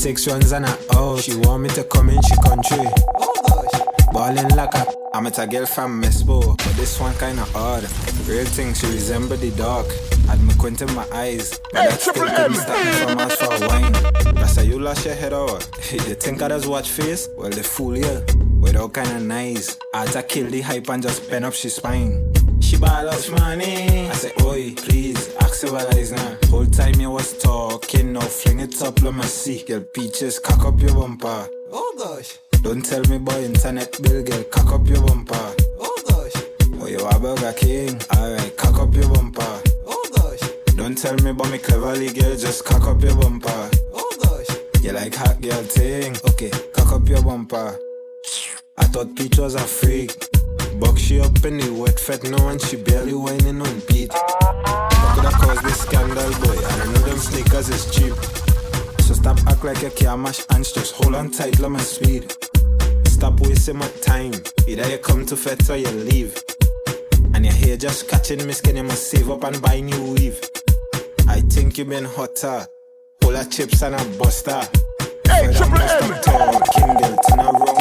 Six 0.00 0.26
runs 0.28 0.50
and 0.52 0.64
a 0.64 0.78
out, 0.96 1.20
she 1.20 1.36
want 1.36 1.62
me 1.62 1.68
to 1.68 1.84
come 1.84 2.08
in 2.08 2.22
she 2.22 2.34
country. 2.36 2.90
Oh. 3.18 4.10
Ballin' 4.14 4.48
like 4.56 4.74
a 4.74 4.86
I 5.12 5.20
met 5.20 5.38
a 5.38 5.46
girl 5.46 5.66
from 5.66 6.00
Mesbo, 6.00 6.56
but 6.56 6.74
this 6.76 6.98
one 6.98 7.12
kinda 7.18 7.46
odd. 7.54 7.82
Real 8.26 8.46
thing, 8.46 8.72
she 8.72 8.86
resemble 8.86 9.36
the 9.36 9.50
dog. 9.50 9.84
Had 10.26 10.42
me 10.42 10.54
quint 10.54 10.80
in 10.80 10.90
my 10.94 11.06
eyes, 11.12 11.60
but 11.64 11.90
that 11.90 12.00
still 12.00 12.14
couldn't 12.14 12.54
stop 12.54 12.82
me 12.82 12.92
from 12.92 13.18
ask 13.18 13.38
for 13.40 13.52
a 13.52 13.68
wine. 13.68 14.34
That's 14.36 14.56
how 14.56 14.62
you 14.62 14.78
lost 14.78 15.04
your 15.04 15.16
head 15.16 15.34
over. 15.34 15.58
you 15.92 16.14
think 16.14 16.40
I 16.40 16.48
just 16.48 16.66
watch 16.66 16.88
face? 16.88 17.28
Well, 17.36 17.50
they 17.50 17.62
fool 17.62 17.98
you. 17.98 18.24
With 18.58 18.76
all 18.76 18.88
kind 18.88 19.10
of 19.10 19.20
nice. 19.20 19.76
I 19.92 20.06
had 20.06 20.12
to 20.12 20.22
kill 20.22 20.48
the 20.48 20.62
hype 20.62 20.88
and 20.88 21.02
just 21.02 21.28
pen 21.28 21.44
up 21.44 21.52
she 21.52 21.68
spine. 21.68 22.29
Ball 22.80 23.10
us 23.10 23.30
money. 23.30 24.08
I 24.08 24.12
say, 24.14 24.32
oi, 24.42 24.74
please, 24.74 25.34
actualize 25.40 26.12
now. 26.12 26.36
Whole 26.48 26.64
time 26.64 26.94
you 26.98 27.10
was 27.10 27.36
talking, 27.38 28.14
now 28.14 28.20
fling 28.20 28.60
it 28.60 28.80
up, 28.82 29.02
let 29.02 29.14
me 29.14 29.22
see. 29.22 29.62
Girl, 29.64 29.80
peaches, 29.80 30.38
cock 30.38 30.64
up 30.64 30.80
your 30.80 30.94
bumper. 30.94 31.48
Oh 31.70 31.94
gosh. 31.98 32.38
Don't 32.62 32.82
tell 32.82 33.02
me 33.10 33.18
boy, 33.18 33.44
internet 33.44 34.00
bill, 34.02 34.22
girl, 34.22 34.44
cock 34.44 34.72
up 34.72 34.86
your 34.86 35.06
bumper. 35.06 35.54
Oh 35.78 36.02
gosh. 36.08 36.42
Oh, 36.80 36.86
you 36.86 37.00
are 37.00 37.20
Burger 37.20 37.52
King. 37.52 38.00
Alright, 38.16 38.56
cock 38.56 38.78
up 38.78 38.94
your 38.94 39.08
bumper. 39.12 39.62
Oh 39.86 40.08
gosh. 40.16 40.74
Don't 40.76 40.96
tell 40.96 41.16
me 41.16 41.30
about 41.30 41.50
me 41.50 41.58
cleverly, 41.58 42.10
girl, 42.14 42.34
just 42.34 42.64
cock 42.64 42.86
up 42.86 43.02
your 43.02 43.14
bumper. 43.14 43.70
Oh 43.92 44.16
gosh. 44.22 44.56
You 44.82 44.92
like 44.92 45.14
hot 45.14 45.38
girl 45.42 45.62
thing? 45.64 46.16
Okay, 46.30 46.50
cock 46.72 46.92
up 46.92 47.06
your 47.06 47.22
bumper. 47.22 47.78
I 48.78 48.84
thought 48.84 49.14
Peach 49.16 49.36
was 49.36 49.54
a 49.54 49.60
freak. 49.60 50.16
She 51.10 51.20
up 51.20 51.44
in 51.44 51.58
the 51.58 51.74
wet 51.74 51.98
fat 51.98 52.22
now 52.22 52.46
and 52.50 52.62
she 52.62 52.76
barely 52.76 53.14
whining 53.14 53.60
on 53.60 53.82
beat. 53.88 54.12
How 54.12 55.14
could 55.16 55.26
I 55.26 55.32
cause 55.32 55.60
this 55.62 55.80
scandal, 55.80 56.30
boy? 56.38 56.54
And 56.54 56.82
I 56.82 56.84
know 56.84 57.00
them 57.00 57.18
sneakers 57.18 57.68
is 57.68 57.92
cheap. 57.92 58.14
So 59.00 59.14
stop 59.14 59.36
act 59.48 59.64
like 59.64 59.82
you 59.82 59.90
can't 59.90 60.20
mash 60.20 60.46
ants, 60.50 60.70
just 60.70 60.94
hold 60.94 61.16
on 61.16 61.32
tight, 61.32 61.58
let 61.58 61.72
my 61.72 61.80
speed. 61.80 62.32
Stop 63.06 63.40
wasting 63.40 63.78
my 63.78 63.88
time. 64.02 64.34
Either 64.68 64.88
you 64.88 64.98
come 64.98 65.26
to 65.26 65.34
fetch 65.34 65.68
or 65.68 65.78
you 65.78 65.90
leave. 65.90 66.40
And 67.34 67.44
your 67.44 67.54
hair 67.54 67.76
just 67.76 68.08
catching 68.08 68.46
me 68.46 68.52
skin, 68.52 68.76
you 68.76 68.84
must 68.84 69.10
save 69.10 69.30
up 69.30 69.42
and 69.42 69.60
buy 69.60 69.80
new 69.80 70.12
weave. 70.12 70.40
I 71.26 71.40
think 71.40 71.76
you 71.76 71.86
been 71.86 72.04
hotter. 72.04 72.68
Full 73.20 73.34
of 73.34 73.50
chips 73.50 73.82
and 73.82 73.96
a 73.96 74.04
buster. 74.16 74.62
Hey, 75.26 75.52
Triple 75.54 75.76
M! 75.76 76.22
Turn 76.22 77.40
around 77.40 77.79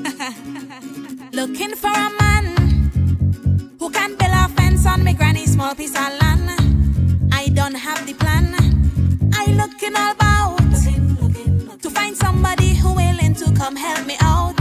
Looking 1.32 1.74
for 1.76 1.88
a 1.88 2.10
man 2.20 2.44
who 3.78 3.90
can 3.90 4.16
build 4.16 4.32
a 4.32 4.48
fence 4.48 4.86
on 4.86 5.04
me 5.04 5.12
granny's 5.12 5.52
small 5.52 5.74
piece 5.74 5.94
of 5.94 6.08
land. 6.20 7.28
I 7.32 7.48
don't 7.48 7.74
have 7.74 8.06
the 8.06 8.14
plan. 8.14 8.54
I 9.34 9.46
looking 9.52 9.94
all 9.96 10.12
about 10.12 10.58
to 11.82 11.90
find 11.90 12.16
somebody 12.16 12.74
who 12.74 12.94
willing 12.94 13.34
to 13.34 13.52
come 13.54 13.76
help 13.76 14.06
me 14.06 14.16
out. 14.20 14.60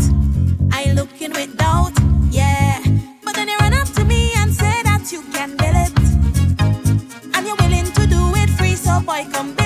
I 0.71 0.91
looking 0.93 1.31
with 1.31 1.55
doubt, 1.57 1.93
yeah. 2.31 2.81
But 3.23 3.35
then 3.35 3.47
you 3.47 3.57
run 3.57 3.73
up 3.73 3.87
to 3.93 4.03
me 4.03 4.33
and 4.37 4.53
say 4.53 4.83
that 4.83 5.11
you 5.11 5.21
can 5.31 5.55
build 5.55 5.75
it, 5.85 7.35
and 7.35 7.47
you're 7.47 7.55
willing 7.57 7.91
to 7.93 8.07
do 8.07 8.35
it 8.35 8.49
free. 8.51 8.75
So 8.75 8.99
boy, 9.01 9.25
come 9.31 9.58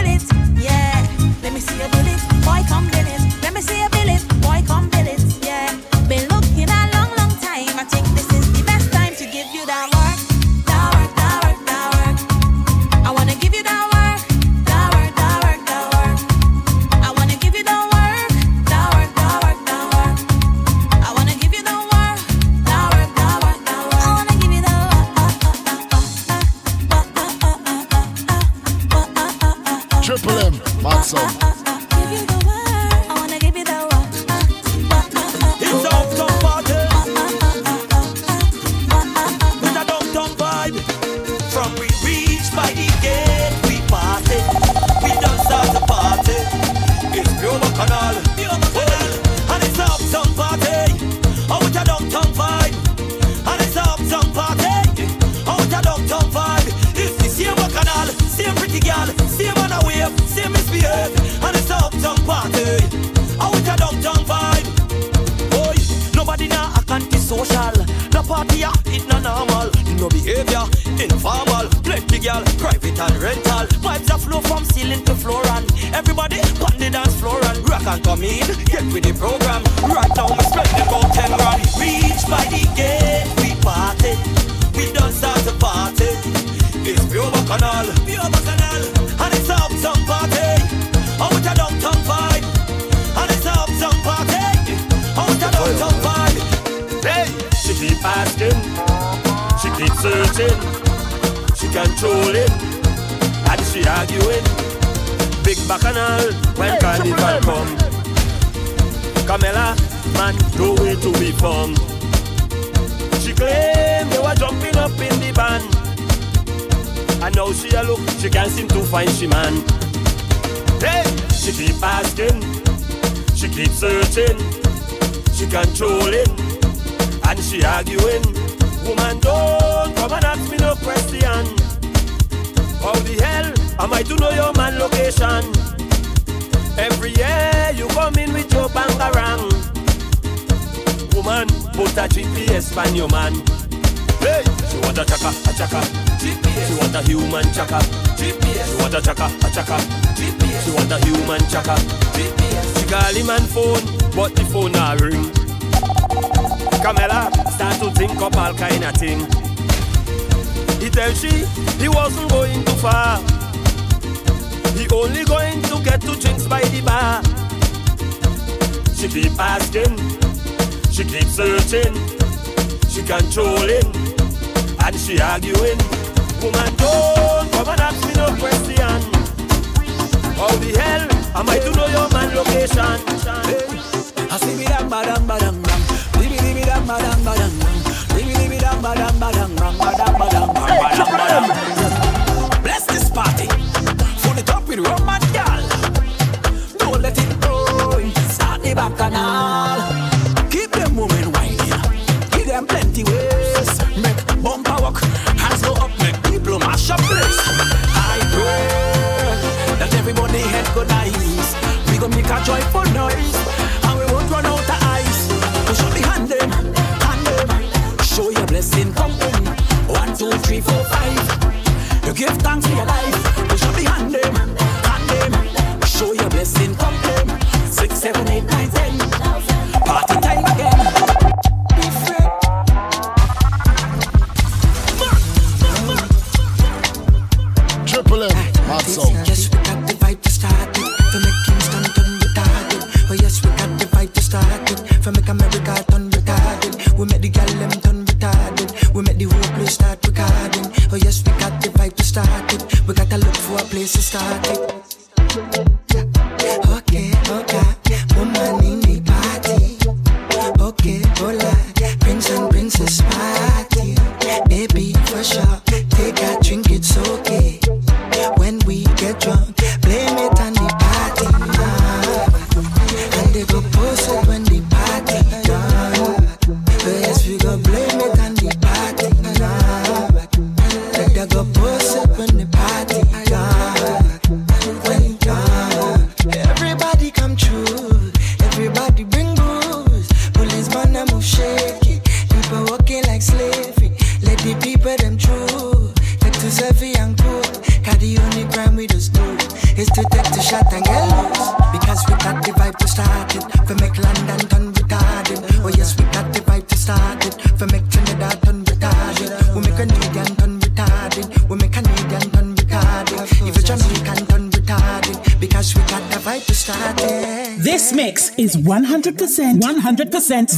man 182.72 183.23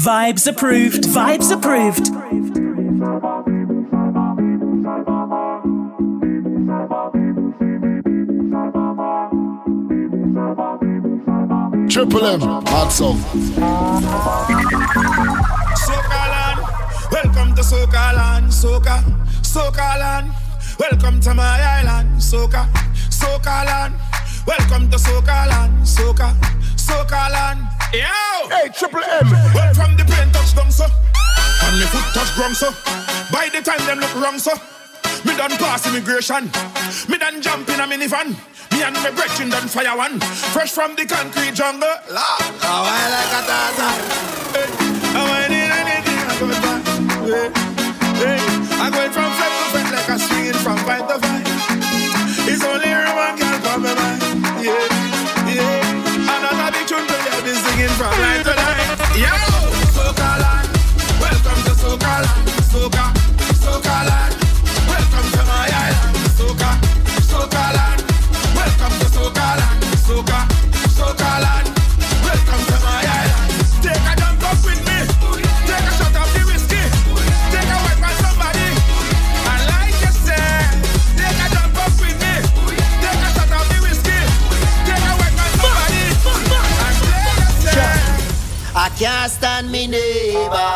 Vibes 0.06 0.46
approved. 0.46 1.06
Vibes 1.06 1.52
approved. 1.52 2.06
Triple 11.90 12.24
M, 12.24 12.40
hot 12.40 12.92
song. 12.92 13.18
Soca 15.74 16.22
land, 16.30 16.62
welcome 17.12 17.56
to 17.56 17.64
Soca 17.64 18.14
land, 18.14 18.52
Soca, 18.52 19.02
Soca 19.42 19.98
land, 20.00 20.32
welcome 20.78 21.20
to 21.20 21.34
my 21.34 21.60
island, 21.82 22.12
Soca, 22.20 22.72
Soca 23.10 23.66
land, 23.66 23.96
welcome 24.46 24.88
to 24.92 24.98
Soca 24.98 25.48
land, 25.48 25.74
Soca, 25.82 26.32
Soca 26.76 27.32
land, 27.32 27.68
yo. 27.92 28.50
Hey, 28.50 28.70
Triple 28.72 29.02
M, 29.04 29.32
welcome 29.56 29.95
wrong, 32.38 32.54
so. 32.54 32.72
By 33.32 33.50
the 33.50 33.62
time 33.62 33.86
them 33.86 34.00
look 34.00 34.14
wrong, 34.16 34.40
so. 34.40 34.54
Me 35.26 35.36
done 35.36 35.52
pass 35.58 35.88
immigration. 35.88 36.52
Me 37.10 37.18
done 37.18 37.42
jump 37.42 37.68
in 37.70 37.80
a 37.80 37.88
minivan. 37.88 38.36
Me 38.72 38.84
and 38.84 38.96
my 38.96 39.12
brethren 39.12 39.50
done 39.50 39.68
fire 39.68 39.98
one. 39.98 40.20
Fresh 40.54 40.72
from 40.72 40.96
the 40.96 41.06
concrete 41.06 41.54
jungle. 41.54 41.88
La, 42.12 42.38
la, 42.62 42.82
like 42.84 43.34
a 43.34 43.42
tata? 43.48 43.90
Hey, 44.54 44.68
I 45.16 45.48
need 45.48 45.72
anything. 45.82 46.20
I 46.28 46.34
go 46.40 46.46
back. 46.62 46.82
Hey, 47.26 47.50
hey. 48.22 48.56
I 48.78 48.90
going 48.92 49.12
from 49.12 49.32
flat 49.38 49.52
to 49.56 49.66
flat 49.72 49.88
like 49.96 50.10
I'm 50.10 50.20
swinging 50.20 50.60
from 50.62 50.78
fight 50.86 51.08
to 51.08 51.18
fight. 51.20 51.46
It's 52.48 52.64
only 52.64 52.92
room 52.92 53.18
I 53.18 53.36
can 53.38 53.62
come 53.64 53.84
by. 53.84 54.62
Yeah. 54.62 54.95
understand 89.26 89.72
me 89.72 89.88
neighbor. 89.88 90.72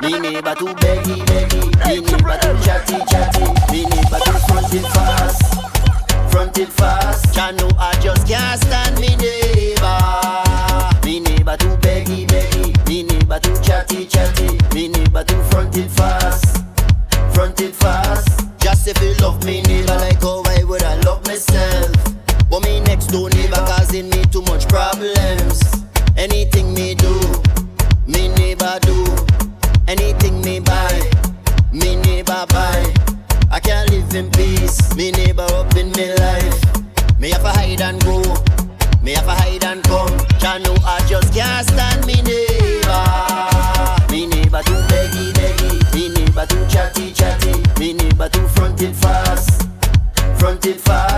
Me 0.00 0.18
neighbor 0.18 0.54
too 0.54 0.72
beggy, 0.80 1.20
beggy. 1.26 1.60
Me 1.86 2.00
neighbor 2.00 2.38
too 2.40 2.56
chatty, 2.64 2.96
chatty. 3.10 3.44
Me 3.70 3.84
neighbor 3.84 4.20
too 4.24 4.38
fronted 4.48 4.86
fast, 4.94 6.32
fronted 6.32 6.68
fast. 6.72 7.34
Jah 7.34 7.50
know 7.50 7.68
I 7.78 7.92
just 8.00 8.26
can't 8.26 8.58
stand 8.58 8.98
me 8.98 9.16
neighbor. 9.16 9.98
Me 11.04 11.20
neighbor 11.20 11.58
too 11.58 11.76
beggy, 11.84 12.26
beggy. 12.26 12.88
Me 12.88 13.02
neighbor 13.02 13.38
too 13.38 13.54
chatty, 13.62 14.06
chatty. 14.06 14.58
Me 14.74 14.88
neighbor 14.88 15.22
too 15.22 15.42
fronted 15.50 15.90
fast, 15.90 16.64
fronted 17.34 17.74
fast. 17.74 18.48
Just 18.60 18.88
if 18.88 18.98
you 19.02 19.12
love 19.20 19.44
me 19.44 19.60
neighbor 19.60 19.96
like 19.96 20.22
how 20.22 20.42
I 20.46 20.64
would 20.64 20.82
I 20.82 20.96
love 21.02 21.22
myself. 21.26 21.92
But 22.48 22.64
me 22.64 22.80
next 22.80 23.08
door 23.08 23.28
neighbor 23.28 23.62
causing 23.68 24.08
me 24.08 24.24
too 24.32 24.40
much 24.40 24.66
problems. 24.68 25.71
front 50.42 50.66
it 50.66 50.80
fast. 50.80 51.11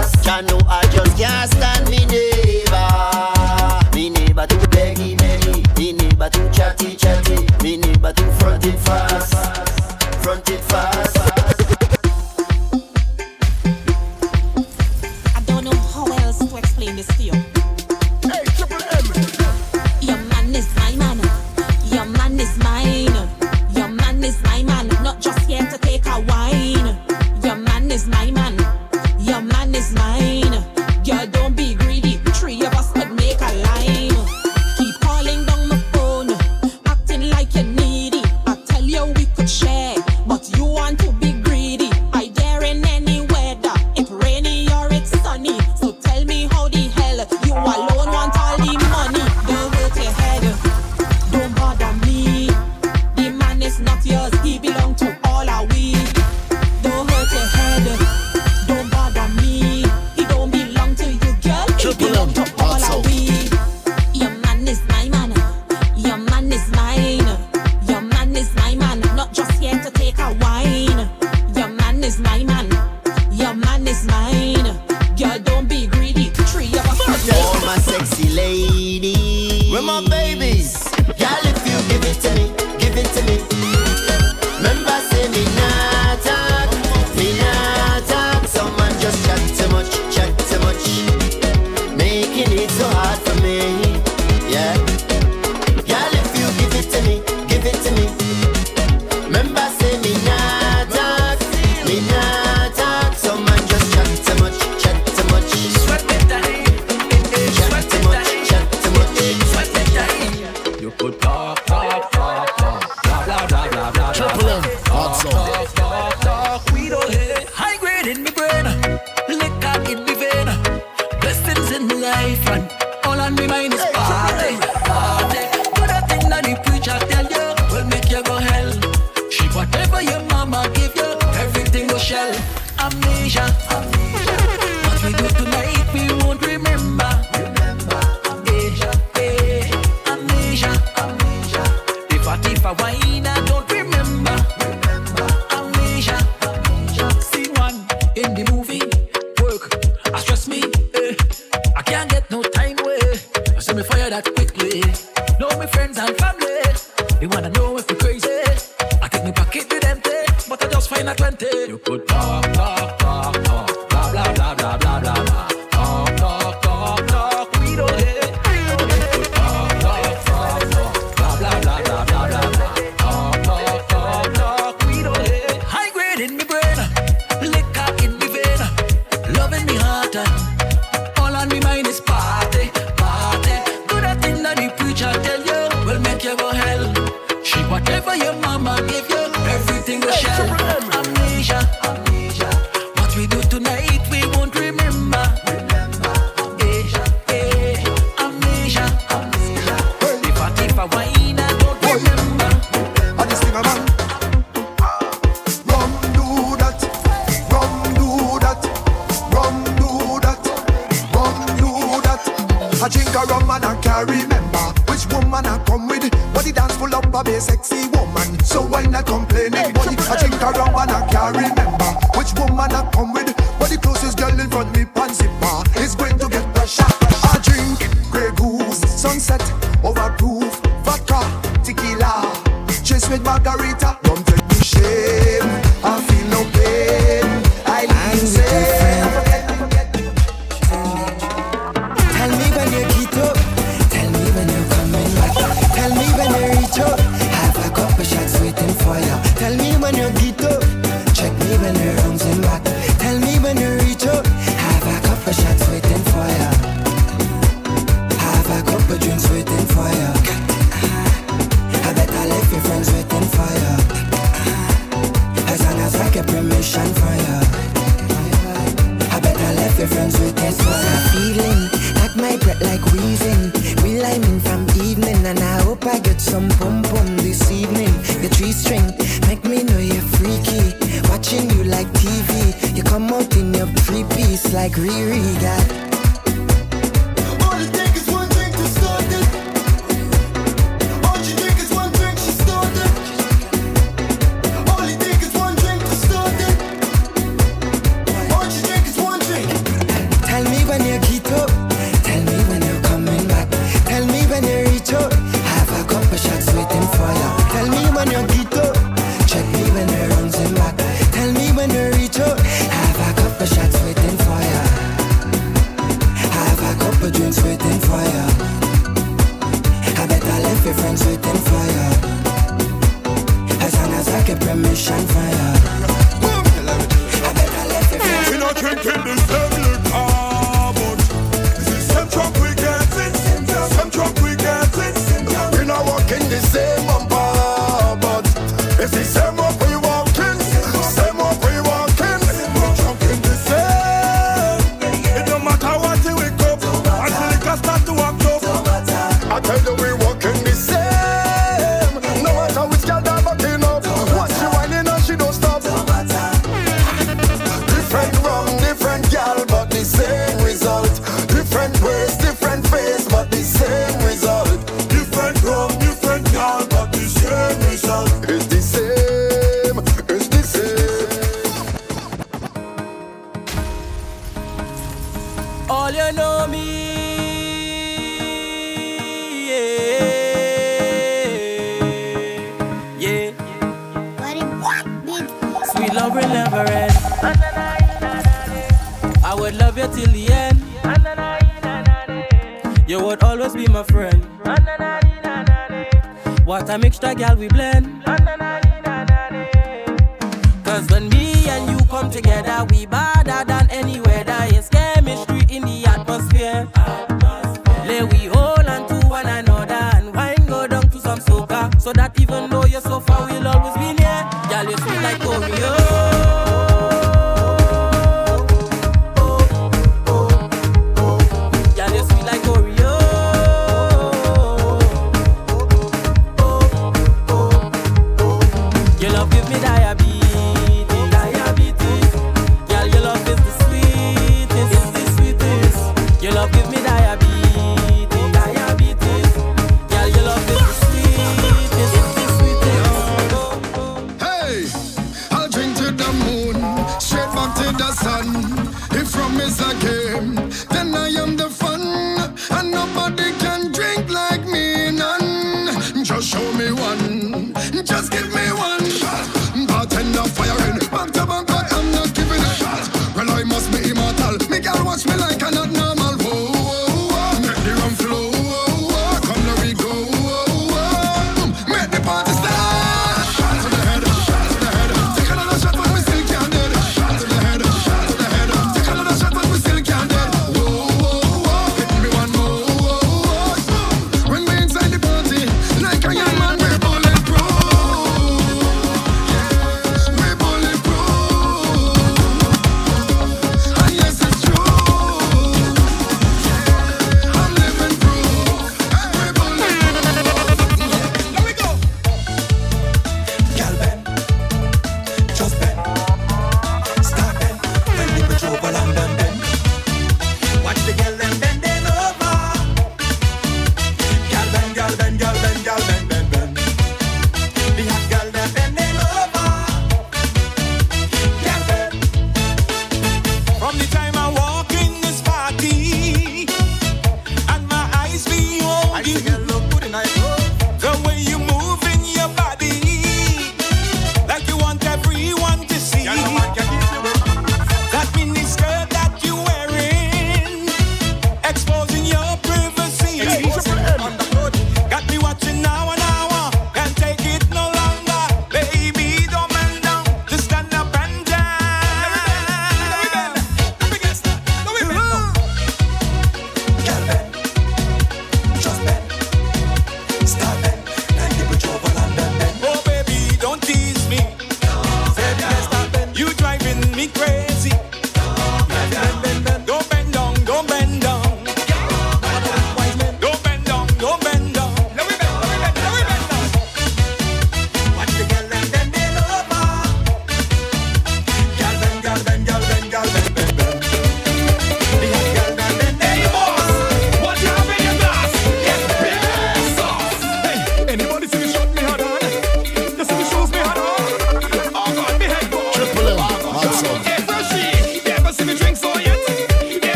I 66.87 67.44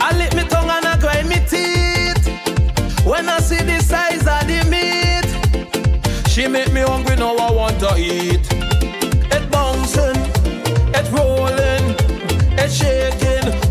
I 0.00 0.12
lick 0.16 0.34
my 0.34 0.44
tongue 0.44 0.70
and 0.70 0.86
I 0.86 0.98
grind 0.98 1.28
my 1.28 1.38
teeth. 1.46 2.28
When 3.04 3.28
I 3.28 3.38
see 3.38 3.62
the 3.62 3.80
size 3.80 4.26
of 4.26 4.46
the 4.46 4.64
meat, 4.70 5.26
she 6.28 6.46
make 6.48 6.72
me 6.72 6.80
hungry, 6.82 7.16
now 7.16 7.36
I 7.36 7.50
want 7.50 7.80
to 7.80 7.96
eat. 7.96 8.46
It 9.32 9.50
bouncing, 9.50 10.20
it 10.94 11.10
rolling, 11.12 11.96
it 12.58 12.70
shaking. 12.70 13.65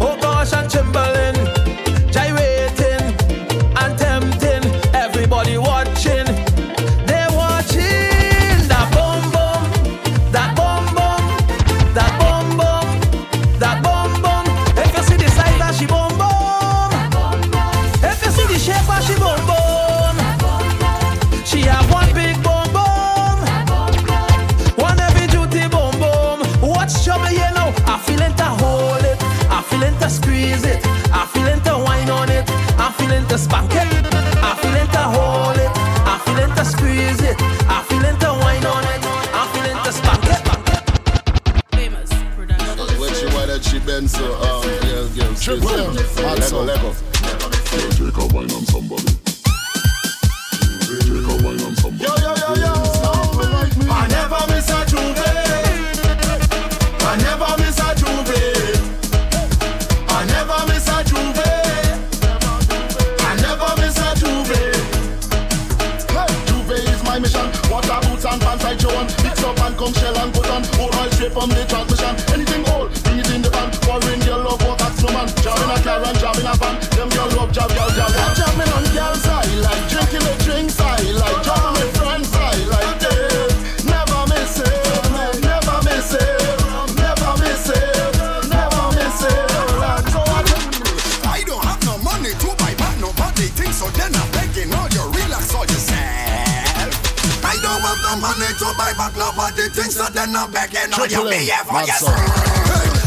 and 100.26 100.38
I'm 100.38 100.52
on 100.98 101.10
your. 101.10 101.18
Oh 101.22 101.30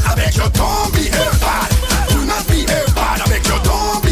I 0.07 0.15
beg 0.15 0.35
you 0.37 0.49
don't 0.55 0.93
behave 0.95 1.41
bad. 1.43 1.71
Do 2.11 2.25
not 2.27 2.47
behave 2.47 2.95
bad. 2.95 3.21
I 3.21 3.27
beg 3.27 3.47
you 3.47 3.59
don't 3.65 4.08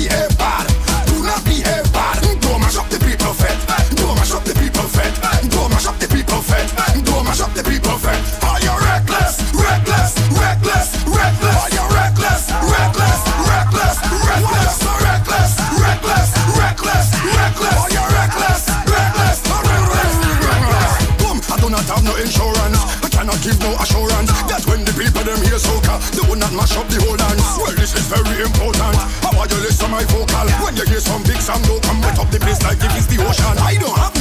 mash 26.67 26.77
up 26.77 26.89
the 26.89 26.99
whole 27.05 27.17
dance. 27.17 27.59
Well, 27.59 27.75
this 27.77 27.95
is 27.95 28.07
very 28.11 28.43
important. 28.43 28.97
How 29.23 29.39
are 29.39 29.47
you 29.47 29.59
listen 29.63 29.91
my 29.91 30.03
vocal? 30.11 30.47
When 30.65 30.77
you 30.77 30.85
hear 30.87 31.01
some 31.01 31.23
big 31.23 31.41
sound, 31.41 31.67
go 31.67 31.79
come 31.81 32.01
wet 32.01 32.19
up 32.19 32.31
the 32.31 32.39
place 32.39 32.63
like 32.63 32.79
if 32.83 32.97
it's 32.97 33.07
the 33.07 33.23
ocean. 33.23 33.59
I 33.59 33.79
don't 33.79 33.97
have 33.97 34.16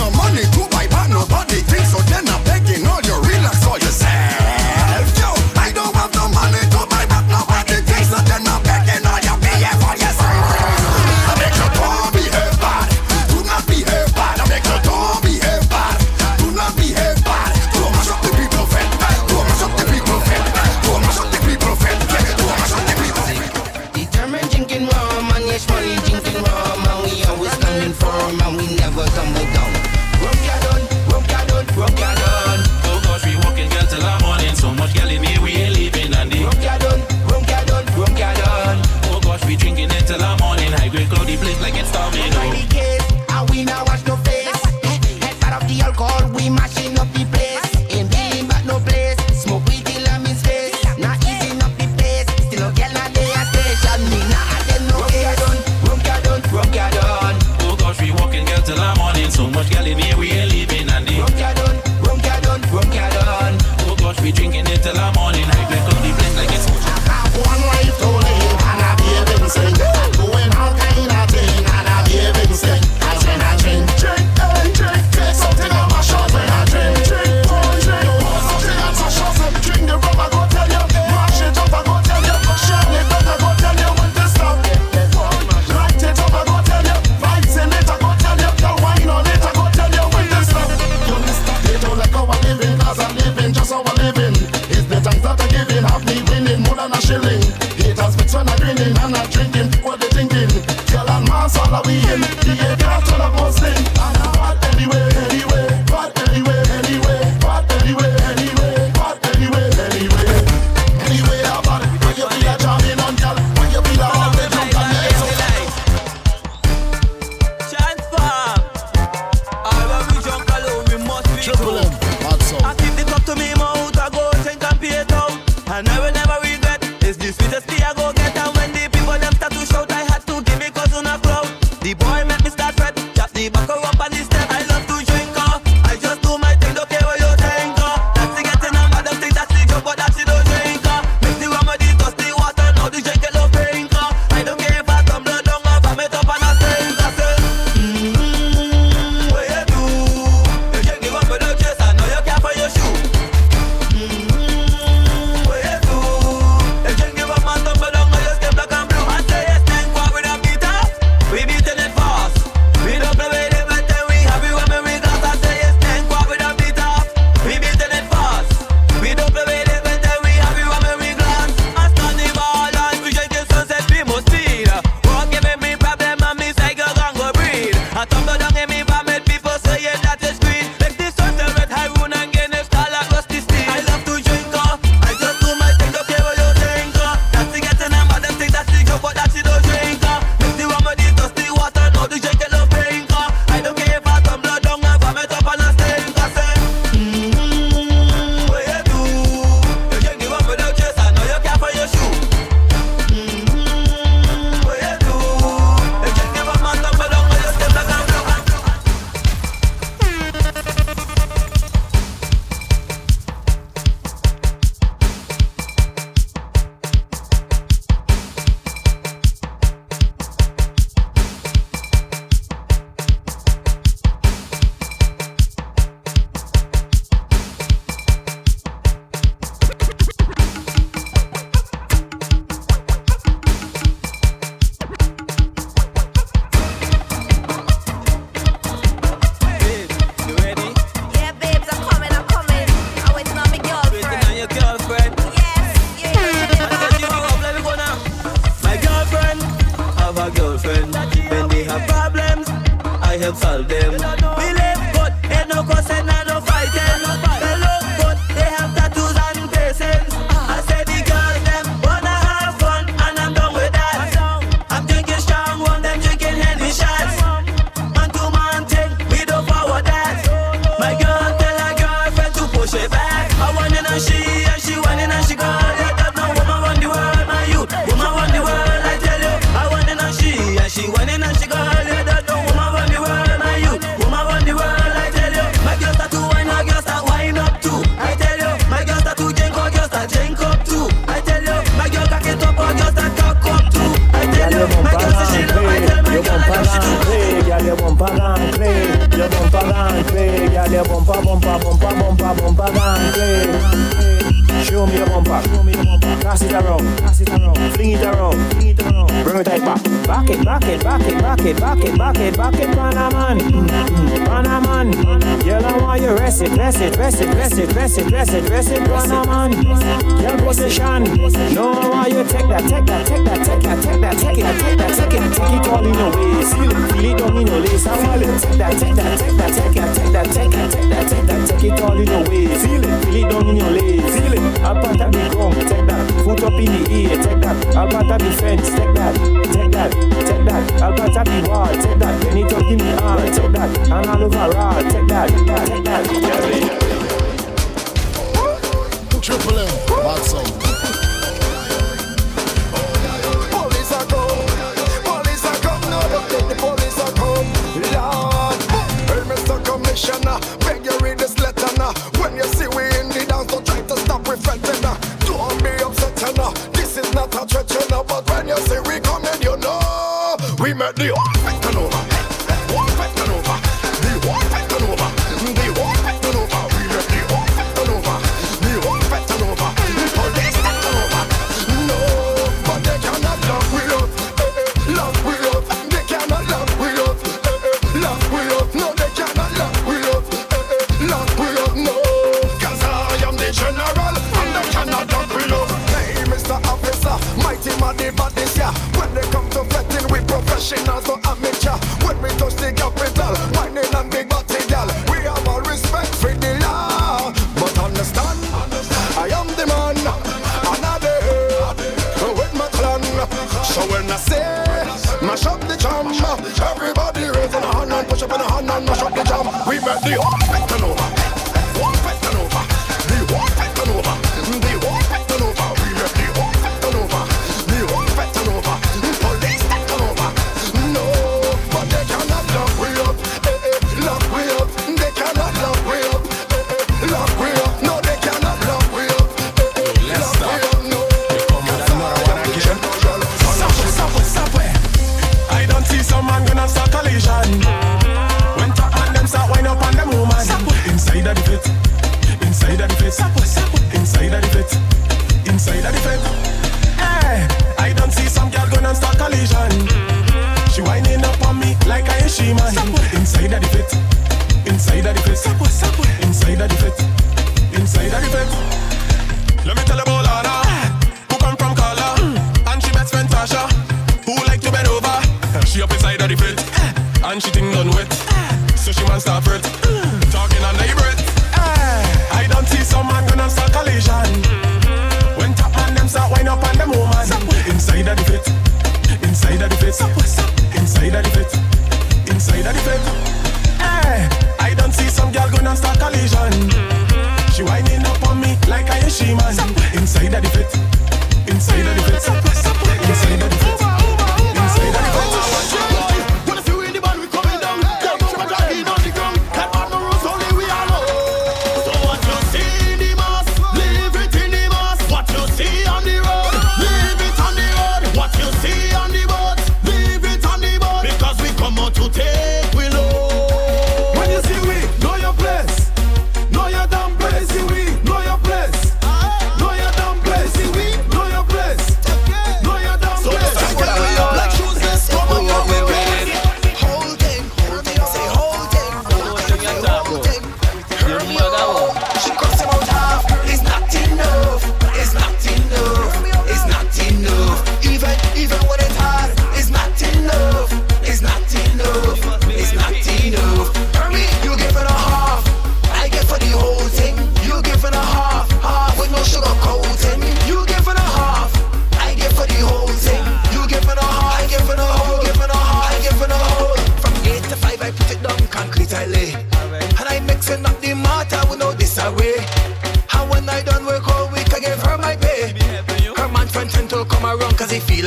We 370.59 370.73
met 370.73 370.95
the 370.95 371.13
turn 371.61 371.75
over. 371.75 372.14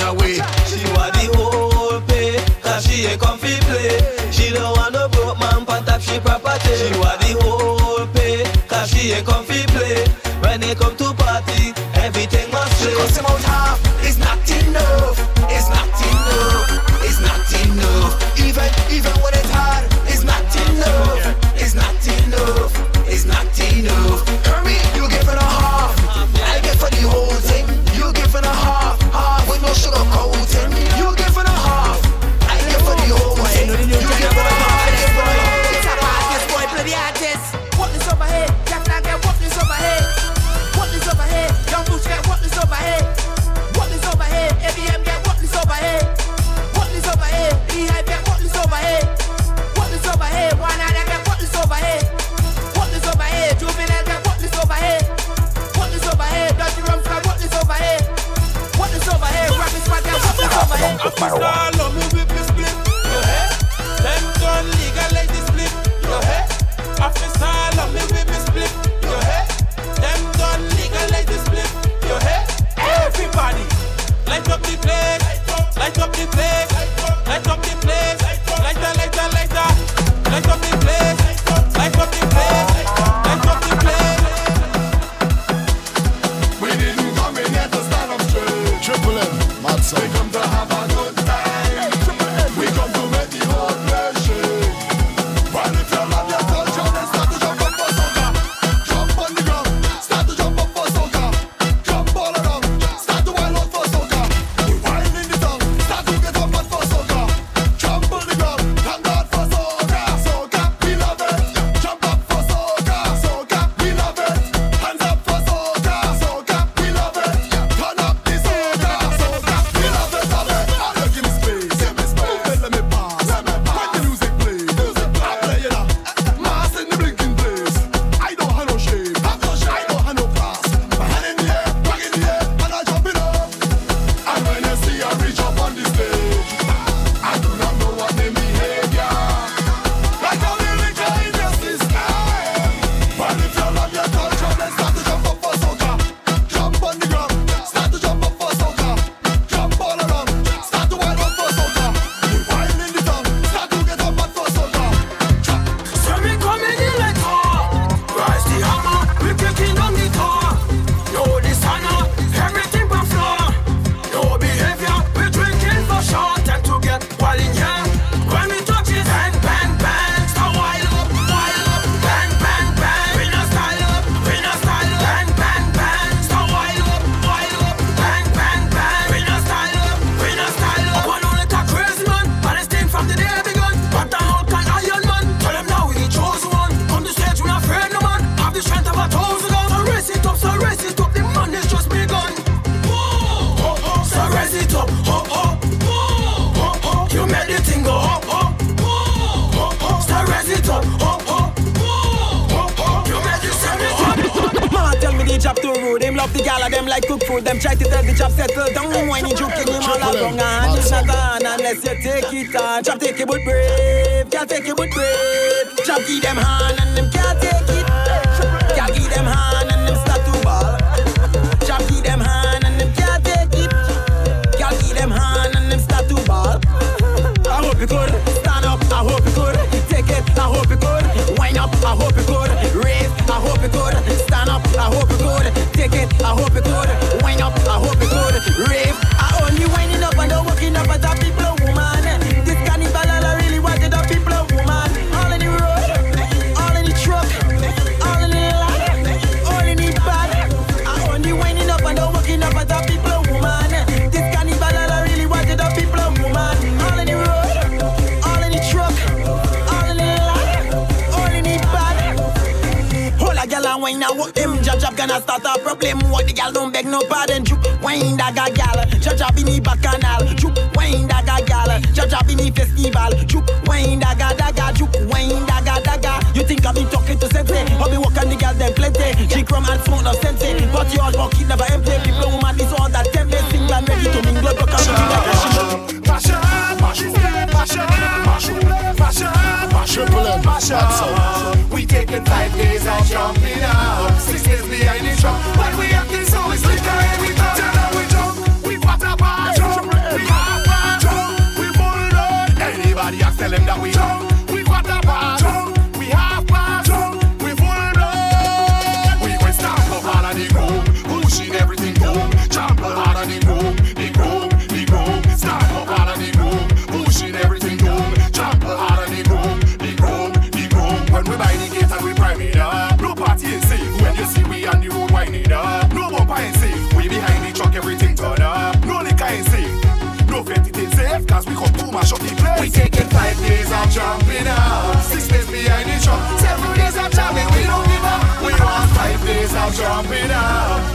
away. 0.09 0.35
She 0.67 0.85
want 0.97 1.13
the 1.15 1.29
whole 1.37 2.01
pay, 2.03 2.37
cause 2.63 2.87
she 2.87 3.07
ain't 3.07 3.21
comfy 3.21 3.61
play. 3.61 3.78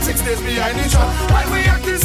Six 0.00 0.22
days 0.22 0.40
behind 0.40 0.78
the 0.78 0.88
truck, 0.88 1.30
while 1.30 1.52
we 1.52 1.58
acting 1.60 1.98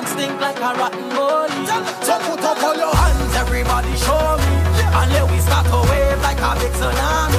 and 0.00 0.08
stink 0.08 0.40
like 0.40 0.56
a 0.58 0.72
rotten 0.80 1.08
body. 1.10 1.66
So 2.06 2.18
put 2.26 2.40
up 2.40 2.62
all 2.62 2.74
your 2.74 2.94
hands, 2.94 3.34
everybody 3.36 3.94
show 3.96 4.36
me. 4.44 4.54
And 4.98 5.12
let 5.12 5.30
we 5.30 5.38
start 5.38 5.66
to 5.66 5.80
wave 5.90 6.20
like 6.22 6.40
a 6.40 6.50
big 6.58 6.72
tsunami. 6.72 7.29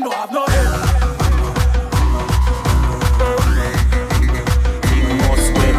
Me 0.00 0.08
no 0.08 0.16
have 0.16 0.32
no 0.32 0.46
head. 0.46 0.66
must 5.28 5.52
wet. 5.54 5.76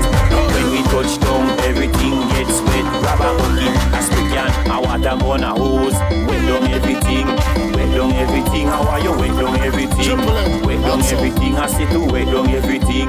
When 0.53 0.71
we 0.71 0.83
touch 0.83 1.19
down, 1.19 1.59
everything 1.61 2.19
gets 2.29 2.61
wet. 2.61 2.85
Grab 3.01 3.19
a 3.19 3.29
bucket, 3.37 3.75
a 3.93 4.01
spray 4.01 4.27
can, 4.33 4.71
a 4.71 4.81
water 4.81 5.17
gun, 5.23 5.43
a 5.43 5.51
hose. 5.53 5.93
Wet 6.27 6.41
down 6.47 6.67
everything, 6.67 7.27
wet 7.73 7.95
down 7.95 8.11
everything. 8.13 8.67
How 8.67 8.83
are 8.87 8.99
you? 8.99 9.11
Wet 9.11 9.31
down 9.39 9.55
everything, 9.59 10.17
wet 10.65 10.81
down 10.81 11.01
everything. 11.01 11.55
I 11.55 11.67
say 11.67 11.85
to 11.91 11.99
wet 11.99 12.25
down 12.25 12.49
everything, 12.49 13.07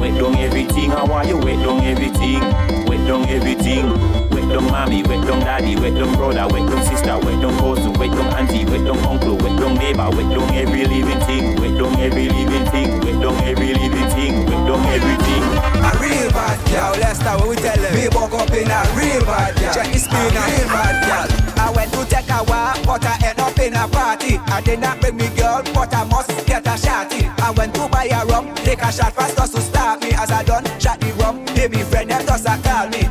wet 0.00 0.14
down 0.18 0.36
everything. 0.36 0.90
How 0.90 1.12
are 1.12 1.26
you? 1.26 1.38
Wet 1.38 1.58
down 1.64 1.80
everything, 1.80 2.40
wet 2.86 3.06
down 3.06 3.28
everything. 3.28 4.23
Wet 4.44 4.60
down 4.60 4.70
mommy, 4.70 5.02
wet 5.04 5.26
down 5.26 5.40
daddy, 5.40 5.74
wet 5.74 5.94
down 5.94 6.12
brother, 6.16 6.46
wet 6.52 6.68
down 6.68 6.84
sister, 6.84 7.16
wet 7.16 7.40
down 7.40 7.56
cousin, 7.56 7.94
wet 7.94 8.10
down 8.12 8.28
auntie, 8.36 8.66
wet 8.66 8.84
down 8.84 8.98
uncle, 9.08 9.36
wet 9.40 9.58
down 9.58 9.74
neighbor, 9.76 10.04
wet 10.12 10.28
down 10.28 10.52
every 10.52 10.84
living 10.84 11.20
thing, 11.24 11.56
wet 11.56 11.72
down 11.80 11.96
every 11.98 12.28
living 12.28 12.66
thing, 12.68 13.00
wet 13.00 13.22
down 13.24 13.34
every 13.40 13.72
living 13.72 14.08
thing, 14.12 14.44
wet 14.44 14.60
down 14.68 14.84
everything. 14.92 15.42
A 15.80 15.90
real 15.96 16.28
bad 16.28 16.60
girl, 16.68 16.92
let's 17.00 17.20
start 17.20 17.40
what 17.40 17.48
we 17.48 17.56
tell 17.56 17.74
them. 17.74 17.94
Me 17.96 18.06
woke 18.12 18.34
up 18.34 18.52
in 18.52 18.68
a 18.68 18.84
real 18.92 19.24
bad 19.24 19.56
girl. 19.56 19.72
Check 19.72 19.88
the 19.88 19.98
screen, 19.98 20.36
a 20.36 20.42
real 20.44 20.68
bad 20.68 20.96
girl. 21.08 21.64
I 21.64 21.70
went 21.72 21.90
to 21.94 22.04
take 22.04 22.28
a 22.28 22.44
walk, 22.44 22.84
but 22.84 23.00
I 23.00 23.16
end 23.24 23.40
up 23.40 23.58
in 23.58 23.72
a 23.72 23.88
party. 23.88 24.36
I 24.52 24.60
did 24.60 24.80
not 24.80 25.00
bring 25.00 25.16
me 25.16 25.28
girl, 25.40 25.64
but 25.72 25.88
I 25.96 26.04
must 26.04 26.28
get 26.44 26.66
a 26.66 26.76
shotty. 26.76 27.32
I 27.40 27.50
went 27.52 27.74
to 27.76 27.88
buy 27.88 28.12
a 28.12 28.26
rum, 28.26 28.54
take 28.56 28.82
a 28.82 28.92
shot 28.92 29.14
fast 29.14 29.38
just 29.38 29.54
to 29.54 29.62
stop 29.62 30.02
me. 30.02 30.12
As 30.12 30.30
I 30.30 30.44
done, 30.44 30.64
shot 30.78 31.00
the 31.00 31.14
rum, 31.14 31.46
baby 31.56 31.80
friend 31.80 32.10
them 32.10 32.26
just 32.26 32.44
a 32.44 32.60
call 32.60 32.88
me. 32.90 33.03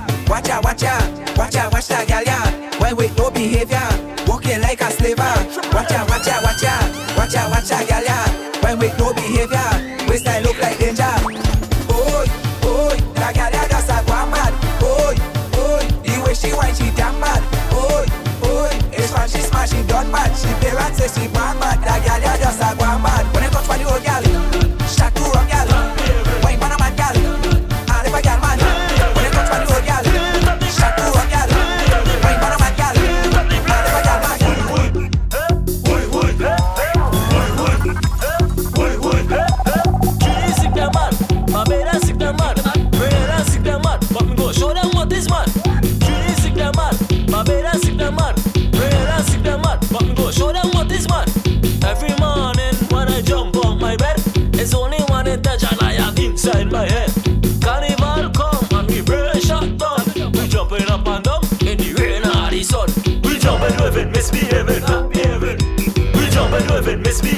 Watch 0.62 0.62
out, 0.62 0.64
watch 0.64 0.84
out, 0.84 1.38
watch 1.38 1.56
out, 1.56 1.74
watch 1.74 1.88
that 1.88 2.08
girl, 2.08 2.22
yeah. 2.24 2.80
When 2.80 2.96
with 2.96 3.18
no 3.18 3.32
behavior, 3.32 3.82
walking 4.28 4.62
like 4.62 4.82
a 4.82 4.92
slave. 4.92 5.18
Watch 5.18 5.92
out, 5.92 6.10
watch 6.10 6.28
out, 6.28 6.44
watch 6.44 6.64
out, 6.64 7.18
watch 7.18 7.36
out, 7.36 7.50
watch 7.50 7.70
that 7.70 7.90
girl, 7.90 8.04
yeah. 8.04 8.33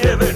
It, 0.06 0.35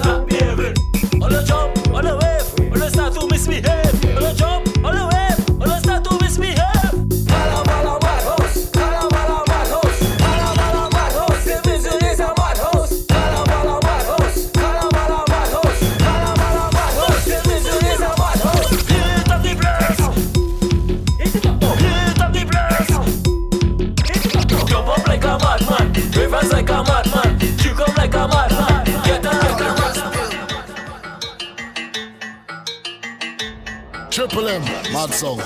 song. 35.19 35.39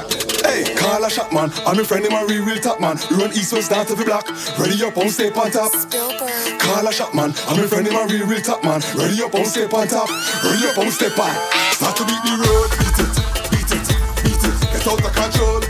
Hey, 0.45 0.75
call 0.75 1.03
a 1.03 1.09
shot 1.09 1.33
man. 1.33 1.49
I'm 1.65 1.79
a 1.79 1.83
friend 1.83 2.05
in 2.05 2.11
my 2.11 2.21
real 2.29 2.45
real 2.45 2.61
top 2.61 2.79
man. 2.79 2.95
We 3.09 3.17
run 3.17 3.31
east 3.31 3.51
west 3.53 3.71
down 3.71 3.87
to 3.87 3.95
the 3.95 4.05
block. 4.05 4.29
Ready 4.59 4.77
up 4.85 4.95
on 4.97 5.09
step 5.09 5.35
on 5.35 5.49
top. 5.49 5.71
Call 6.61 6.87
a 6.87 6.93
shot 6.93 7.15
man. 7.15 7.33
I'm 7.47 7.57
a 7.57 7.67
friend 7.67 7.87
in 7.87 7.93
my 7.93 8.05
real 8.05 8.27
real 8.27 8.41
top 8.41 8.63
man. 8.63 8.81
Ready 8.93 9.23
up 9.23 9.33
on 9.33 9.45
step 9.45 9.73
on 9.73 9.87
top. 9.87 10.09
Ready 10.45 10.67
up 10.69 10.77
on 10.77 10.91
step 10.91 11.17
on. 11.17 11.33
Start 11.73 11.97
to 11.97 12.05
beat 12.05 12.21
the 12.21 12.37
road. 12.37 12.69
Beat 12.77 12.99
it, 13.01 13.13
beat 13.49 13.71
it, 13.73 13.87
beat 14.21 14.43
it. 14.45 14.55
Get 14.73 14.87
out 14.87 15.01
of 15.01 15.13
control. 15.13 15.62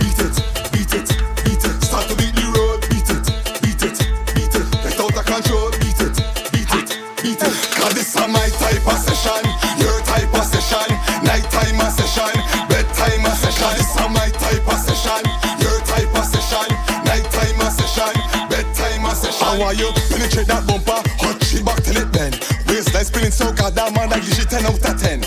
I 24.39 24.45
10 24.45 24.65
out 24.65 24.79
of 24.79 25.01
10. 25.01 25.23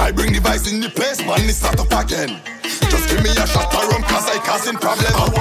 I 0.00 0.12
bring 0.12 0.32
the 0.32 0.40
vice 0.40 0.70
in 0.72 0.80
the 0.80 0.88
place, 0.88 1.20
man. 1.20 1.40
It 1.40 1.52
start 1.52 1.78
up 1.80 1.92
again. 1.92 2.40
Just 2.62 3.08
give 3.08 3.22
me 3.22 3.30
a 3.30 3.46
shot 3.46 3.72
rum, 3.74 4.02
cause 4.02 4.28
I 4.28 4.38
causing 4.44 4.76
problem. 4.76 5.37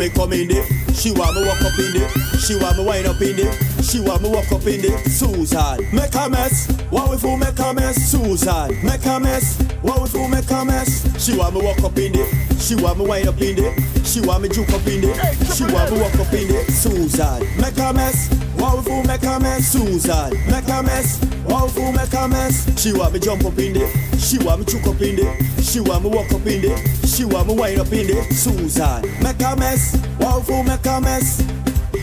Want 0.00 0.14
me 0.14 0.18
come 0.18 0.32
in 0.32 0.48
there. 0.48 0.64
She 0.94 1.12
want 1.12 1.36
me 1.36 1.46
walk 1.46 1.60
up 1.60 1.78
in 1.78 1.92
there. 1.92 2.08
She 2.38 2.56
want 2.56 2.78
me 2.78 2.84
wind 2.84 3.06
up 3.06 3.20
in 3.20 3.36
there. 3.36 3.52
She 3.82 4.00
want 4.00 4.22
me 4.22 4.30
walk 4.30 4.50
up 4.50 4.66
in 4.66 4.80
there. 4.80 4.98
Susan, 5.04 5.76
make 5.92 6.14
a 6.14 6.28
mess. 6.30 6.70
What 6.88 7.10
we 7.10 7.18
fool 7.18 7.36
make 7.36 7.58
a 7.58 7.74
mess? 7.74 7.96
Susan, 7.96 8.82
make 8.82 9.04
a 9.04 9.20
mess. 9.20 9.60
What 9.82 10.00
we 10.00 10.08
fool 10.08 10.28
make 10.28 10.50
a 10.50 10.64
mess? 10.64 11.04
She 11.22 11.36
want 11.36 11.54
me 11.54 11.62
walk 11.62 11.80
up 11.84 11.98
in 11.98 12.12
there. 12.12 12.26
She 12.56 12.76
want 12.76 12.98
me 12.98 13.06
wind 13.06 13.28
up 13.28 13.40
in 13.40 13.56
there. 13.56 13.76
She 14.04 14.20
want 14.22 14.42
me 14.42 14.48
juke 14.48 14.70
up 14.70 14.86
in 14.86 15.02
there. 15.02 15.34
She 15.52 15.64
want 15.64 15.92
me 15.92 16.00
walk 16.00 16.14
up 16.14 16.32
in 16.32 16.48
there. 16.48 16.64
Susan, 16.70 17.40
make 17.60 17.76
a 17.76 17.92
mess. 17.92 18.32
What 18.56 18.78
we 18.78 18.84
fool 18.84 19.04
make 19.04 19.22
a 19.22 19.38
mess? 19.38 19.66
Susan, 19.68 20.32
make 20.50 20.68
a 20.68 20.82
mess. 20.82 21.22
What 21.44 21.64
we 21.64 21.70
fool 21.72 21.92
make 21.92 22.12
a 22.14 22.26
mess? 22.26 22.80
She 22.80 22.92
want 22.94 23.12
me 23.12 23.18
jump 23.20 23.44
up 23.44 23.58
in 23.58 23.74
there. 23.74 23.92
She 24.18 24.38
want 24.38 24.60
me 24.60 24.66
juke 24.66 24.86
up 24.86 25.00
in 25.02 25.16
there. 25.16 25.36
She 25.60 25.80
want 25.80 26.04
me 26.04 26.10
walk 26.10 26.32
up 26.32 26.46
in 26.46 26.62
there. 26.62 26.89
She 27.20 27.26
want 27.26 27.48
me 27.48 27.54
wind 27.54 27.78
up 27.78 27.92
in 27.92 28.06
there. 28.06 28.24
Susan, 28.32 29.02
make 29.20 29.44
a 29.44 29.54
mess. 29.54 29.92
What 30.16 30.40
we 30.40 30.42
fool 30.42 30.62
make 30.64 30.86
a 30.86 31.00
mess? 31.02 31.44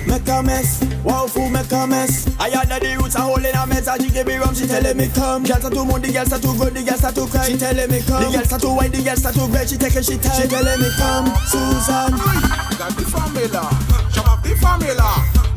Make 0.05 0.29
a 0.29 0.43
mess, 0.43 0.85
wow 1.03 1.27
fool 1.27 1.49
make 1.49 1.69
a 1.69 1.85
mess 1.85 2.31
I 2.39 2.47
had 2.47 2.69
the 2.69 2.95
roots 2.95 3.15
a 3.15 3.19
hole 3.19 3.43
in 3.43 3.53
a 3.53 3.67
mess 3.67 3.89
she 3.99 4.09
give 4.09 4.25
me 4.25 4.37
rum 4.37 4.55
She 4.55 4.65
telling 4.65 4.95
me 4.95 5.09
come 5.13 5.43
Girls 5.43 5.65
are 5.65 5.69
too 5.69 5.83
mood, 5.83 6.01
the 6.01 6.13
girls 6.13 6.31
are 6.31 6.39
too 6.39 6.55
good, 6.55 6.73
the 6.73 6.81
girls 6.81 7.03
are 7.03 7.11
too 7.11 7.27
cry 7.27 7.43
She 7.51 7.57
telling 7.57 7.91
me 7.91 7.99
come 8.07 8.23
The 8.23 8.31
girls 8.31 8.53
are 8.53 8.59
too 8.59 8.71
white, 8.71 8.93
the 8.93 9.03
girls 9.03 9.25
are 9.25 9.33
too 9.35 9.51
great 9.51 9.67
She 9.67 9.75
taking 9.75 10.07
shit 10.07 10.23
time 10.23 10.39
She 10.39 10.47
telling 10.47 10.79
me 10.79 10.87
come 10.95 11.27
Susan 11.51 12.15
We 12.15 12.75
got 12.79 12.95
the 12.95 13.03
formula, 13.03 13.67
chop 14.15 14.31
off 14.31 14.39
the 14.47 14.55
formula. 14.63 15.09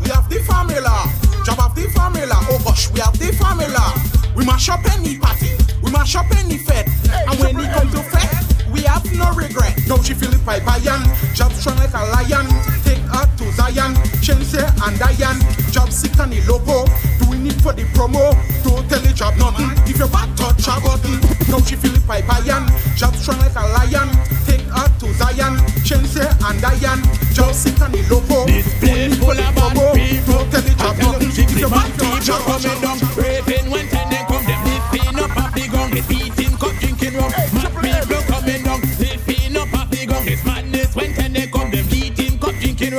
We 0.03 0.11
have 0.11 0.27
the 0.27 0.43
formula, 0.43 1.07
chop 1.47 1.63
off 1.63 1.75
the 1.79 1.87
formula. 1.95 2.43
Oh 2.51 2.59
gosh, 2.67 2.91
we 2.91 2.99
have 2.99 3.15
the 3.15 3.31
formula. 3.39 3.95
We 4.35 4.43
mash 4.45 4.67
up 4.67 4.83
any 4.99 5.15
party, 5.15 5.55
we 5.79 5.95
mash 5.95 6.19
up 6.19 6.27
any 6.35 6.59
fed, 6.59 6.91
and 7.07 7.39
when 7.39 7.55
it 7.55 7.71
come 7.71 7.87
to 7.95 8.03
fed, 8.03 8.40
we 8.81 8.87
have 8.87 9.05
no 9.13 9.31
regret. 9.37 9.77
Now 9.87 10.01
she 10.01 10.15
feel 10.15 10.33
it 10.33 10.45
pipe 10.45 10.65
iron, 10.65 11.05
job 11.35 11.53
strong 11.53 11.77
like 11.77 11.93
a 11.93 12.03
lion. 12.17 12.49
Take 12.85 13.05
her 13.13 13.27
to 13.37 13.45
Zion, 13.53 13.93
Chelsea 14.25 14.65
and 14.65 14.97
Diane. 14.99 15.41
Job 15.71 15.93
sick 15.93 16.17
and 16.19 16.33
the 16.33 16.41
logo, 16.49 16.89
doing 17.21 17.47
it 17.47 17.61
for 17.61 17.73
the 17.73 17.85
promo. 17.93 18.33
Don't 18.65 18.89
tell 18.89 19.01
the 19.01 19.13
job 19.13 19.37
nothing. 19.37 19.71
If 19.85 19.99
your 19.99 20.09
back 20.09 20.33
touch 20.37 20.65
a 20.65 20.81
button, 20.81 21.21
now 21.49 21.61
she 21.61 21.77
feel 21.77 21.95
it 21.95 22.07
pipe 22.07 22.25
iron, 22.29 22.65
job 22.97 23.15
strong 23.17 23.39
like 23.41 23.57
a 23.57 23.65
lion. 23.77 24.09
Take 24.49 24.65
her 24.73 24.89
to 24.89 25.07
Zion, 25.13 25.61
Chelsea 25.85 26.25
and 26.25 26.61
Diane. 26.61 27.03
Job 27.37 27.53
sick 27.53 27.79
and 27.81 27.93
the 27.93 28.01
logo, 28.09 28.47
doing 28.49 29.13
it 29.13 29.21
for 29.21 29.35
the 29.37 29.45
promo. 29.53 29.93
Don't 30.25 30.49
tell 30.51 30.65
the 30.65 30.75
job 30.81 30.97
nothing. 31.05 31.29
If 31.29 31.59
your 31.59 31.69
back 31.69 31.93
touch 32.01 32.29
a 32.29 32.37
button, 32.49 32.97
raping 33.17 33.71
when. 33.71 34.00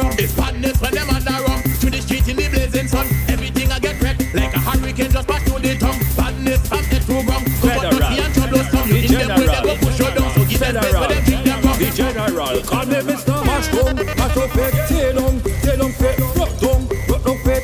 rough. 0.01 0.19
If 0.19 0.35
badness 0.35 0.81
when 0.81 0.93
them 0.93 1.09
under 1.09 1.37
rum 1.45 1.61
To 1.61 1.89
the 1.89 2.01
street 2.01 2.27
in 2.27 2.35
the 2.37 2.47
blazing 2.49 2.87
sun. 2.87 3.07
Everything 3.27 3.71
I 3.71 3.79
get 3.79 4.01
wrecked 4.01 4.21
like 4.33 4.53
a 4.53 4.59
hurricane 4.59 5.11
just 5.11 5.27
pass 5.27 5.43
through 5.43 5.59
the 5.59 5.77
tongue. 5.77 6.01
Badness 6.17 6.61
from 6.67 6.83
the 6.89 6.99
true 7.05 7.23
go 7.25 7.35
Federal. 7.61 7.91
Federal. 7.91 8.19
And 8.21 8.33
troubles 8.33 8.67
come. 8.69 8.89
You 8.89 8.97
in 8.97 9.27
them 9.27 9.39
way 9.39 9.47
they 9.47 9.61
go 9.61 9.73
push 9.77 9.99
your 9.99 10.11
down. 10.15 10.29
So 10.33 10.45
give 10.45 10.59
them 10.59 10.75
space 10.81 10.97
for 10.97 11.07
them 11.07 11.23
drink 11.25 11.43
them 11.45 11.61
rum. 11.61 11.77
The 11.79 11.89
general. 11.91 12.57
Call 12.61 12.85
me 12.85 12.99
Mr. 13.09 13.37
Mushroom. 13.45 13.95
Mushroom 14.17 14.49
fit. 14.55 14.73
Tail 14.89 15.19
on. 15.25 15.35
Tail 15.61 15.81
on 15.83 15.91
fit. 15.91 16.17
Rock 16.37 16.53
down. 16.61 16.79
Rock 17.09 17.21
down 17.25 17.37
fit. 17.45 17.63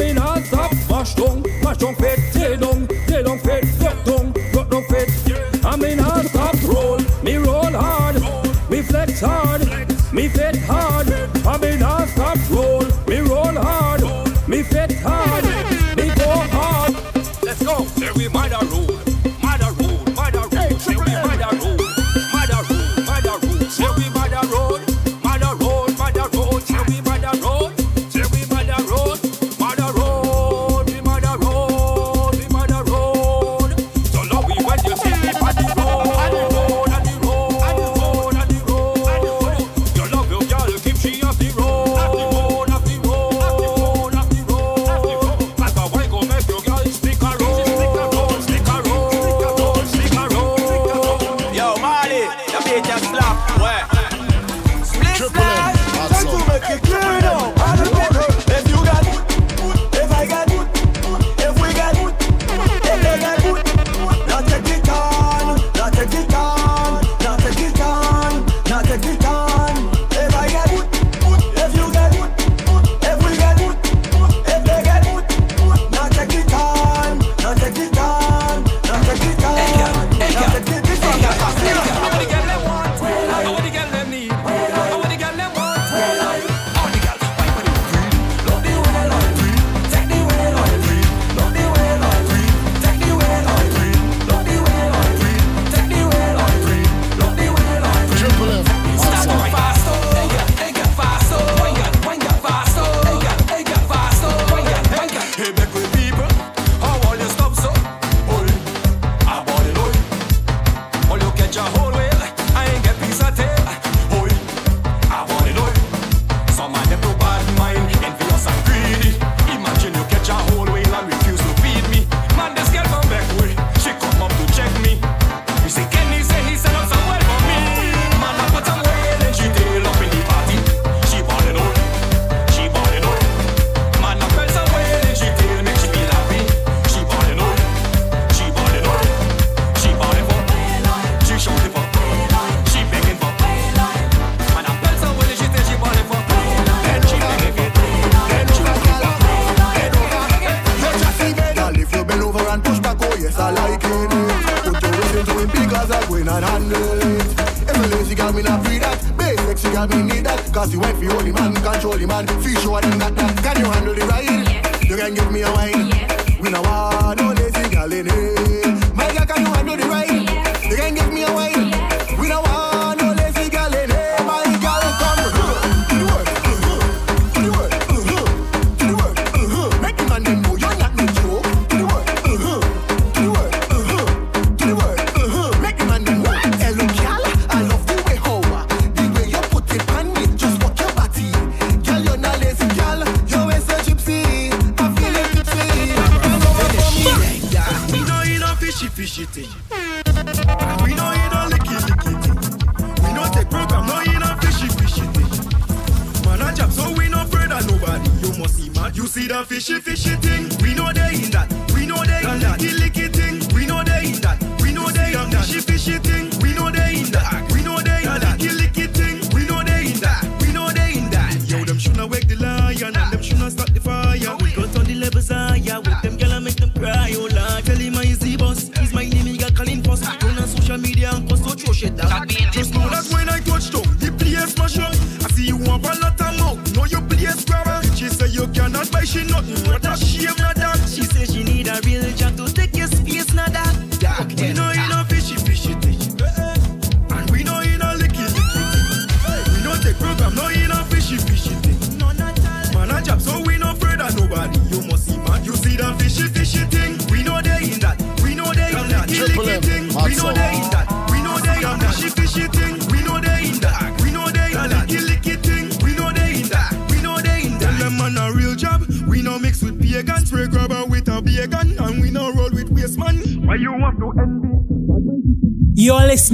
in 0.00 0.18
and 0.18 0.44
top. 0.46 0.70
Mushroom. 0.88 1.44
Mushroom 1.62 1.94
fit. 1.96 2.23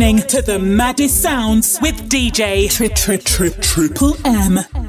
Listening 0.00 0.26
to 0.26 0.40
the 0.40 0.58
maddest 0.58 1.20
sounds 1.20 1.78
with 1.82 2.08
DJ 2.08 2.70
Tri 2.70 2.88
Tri 2.88 3.18
Tri 3.18 3.50
Triple 3.60 4.16
M. 4.24 4.79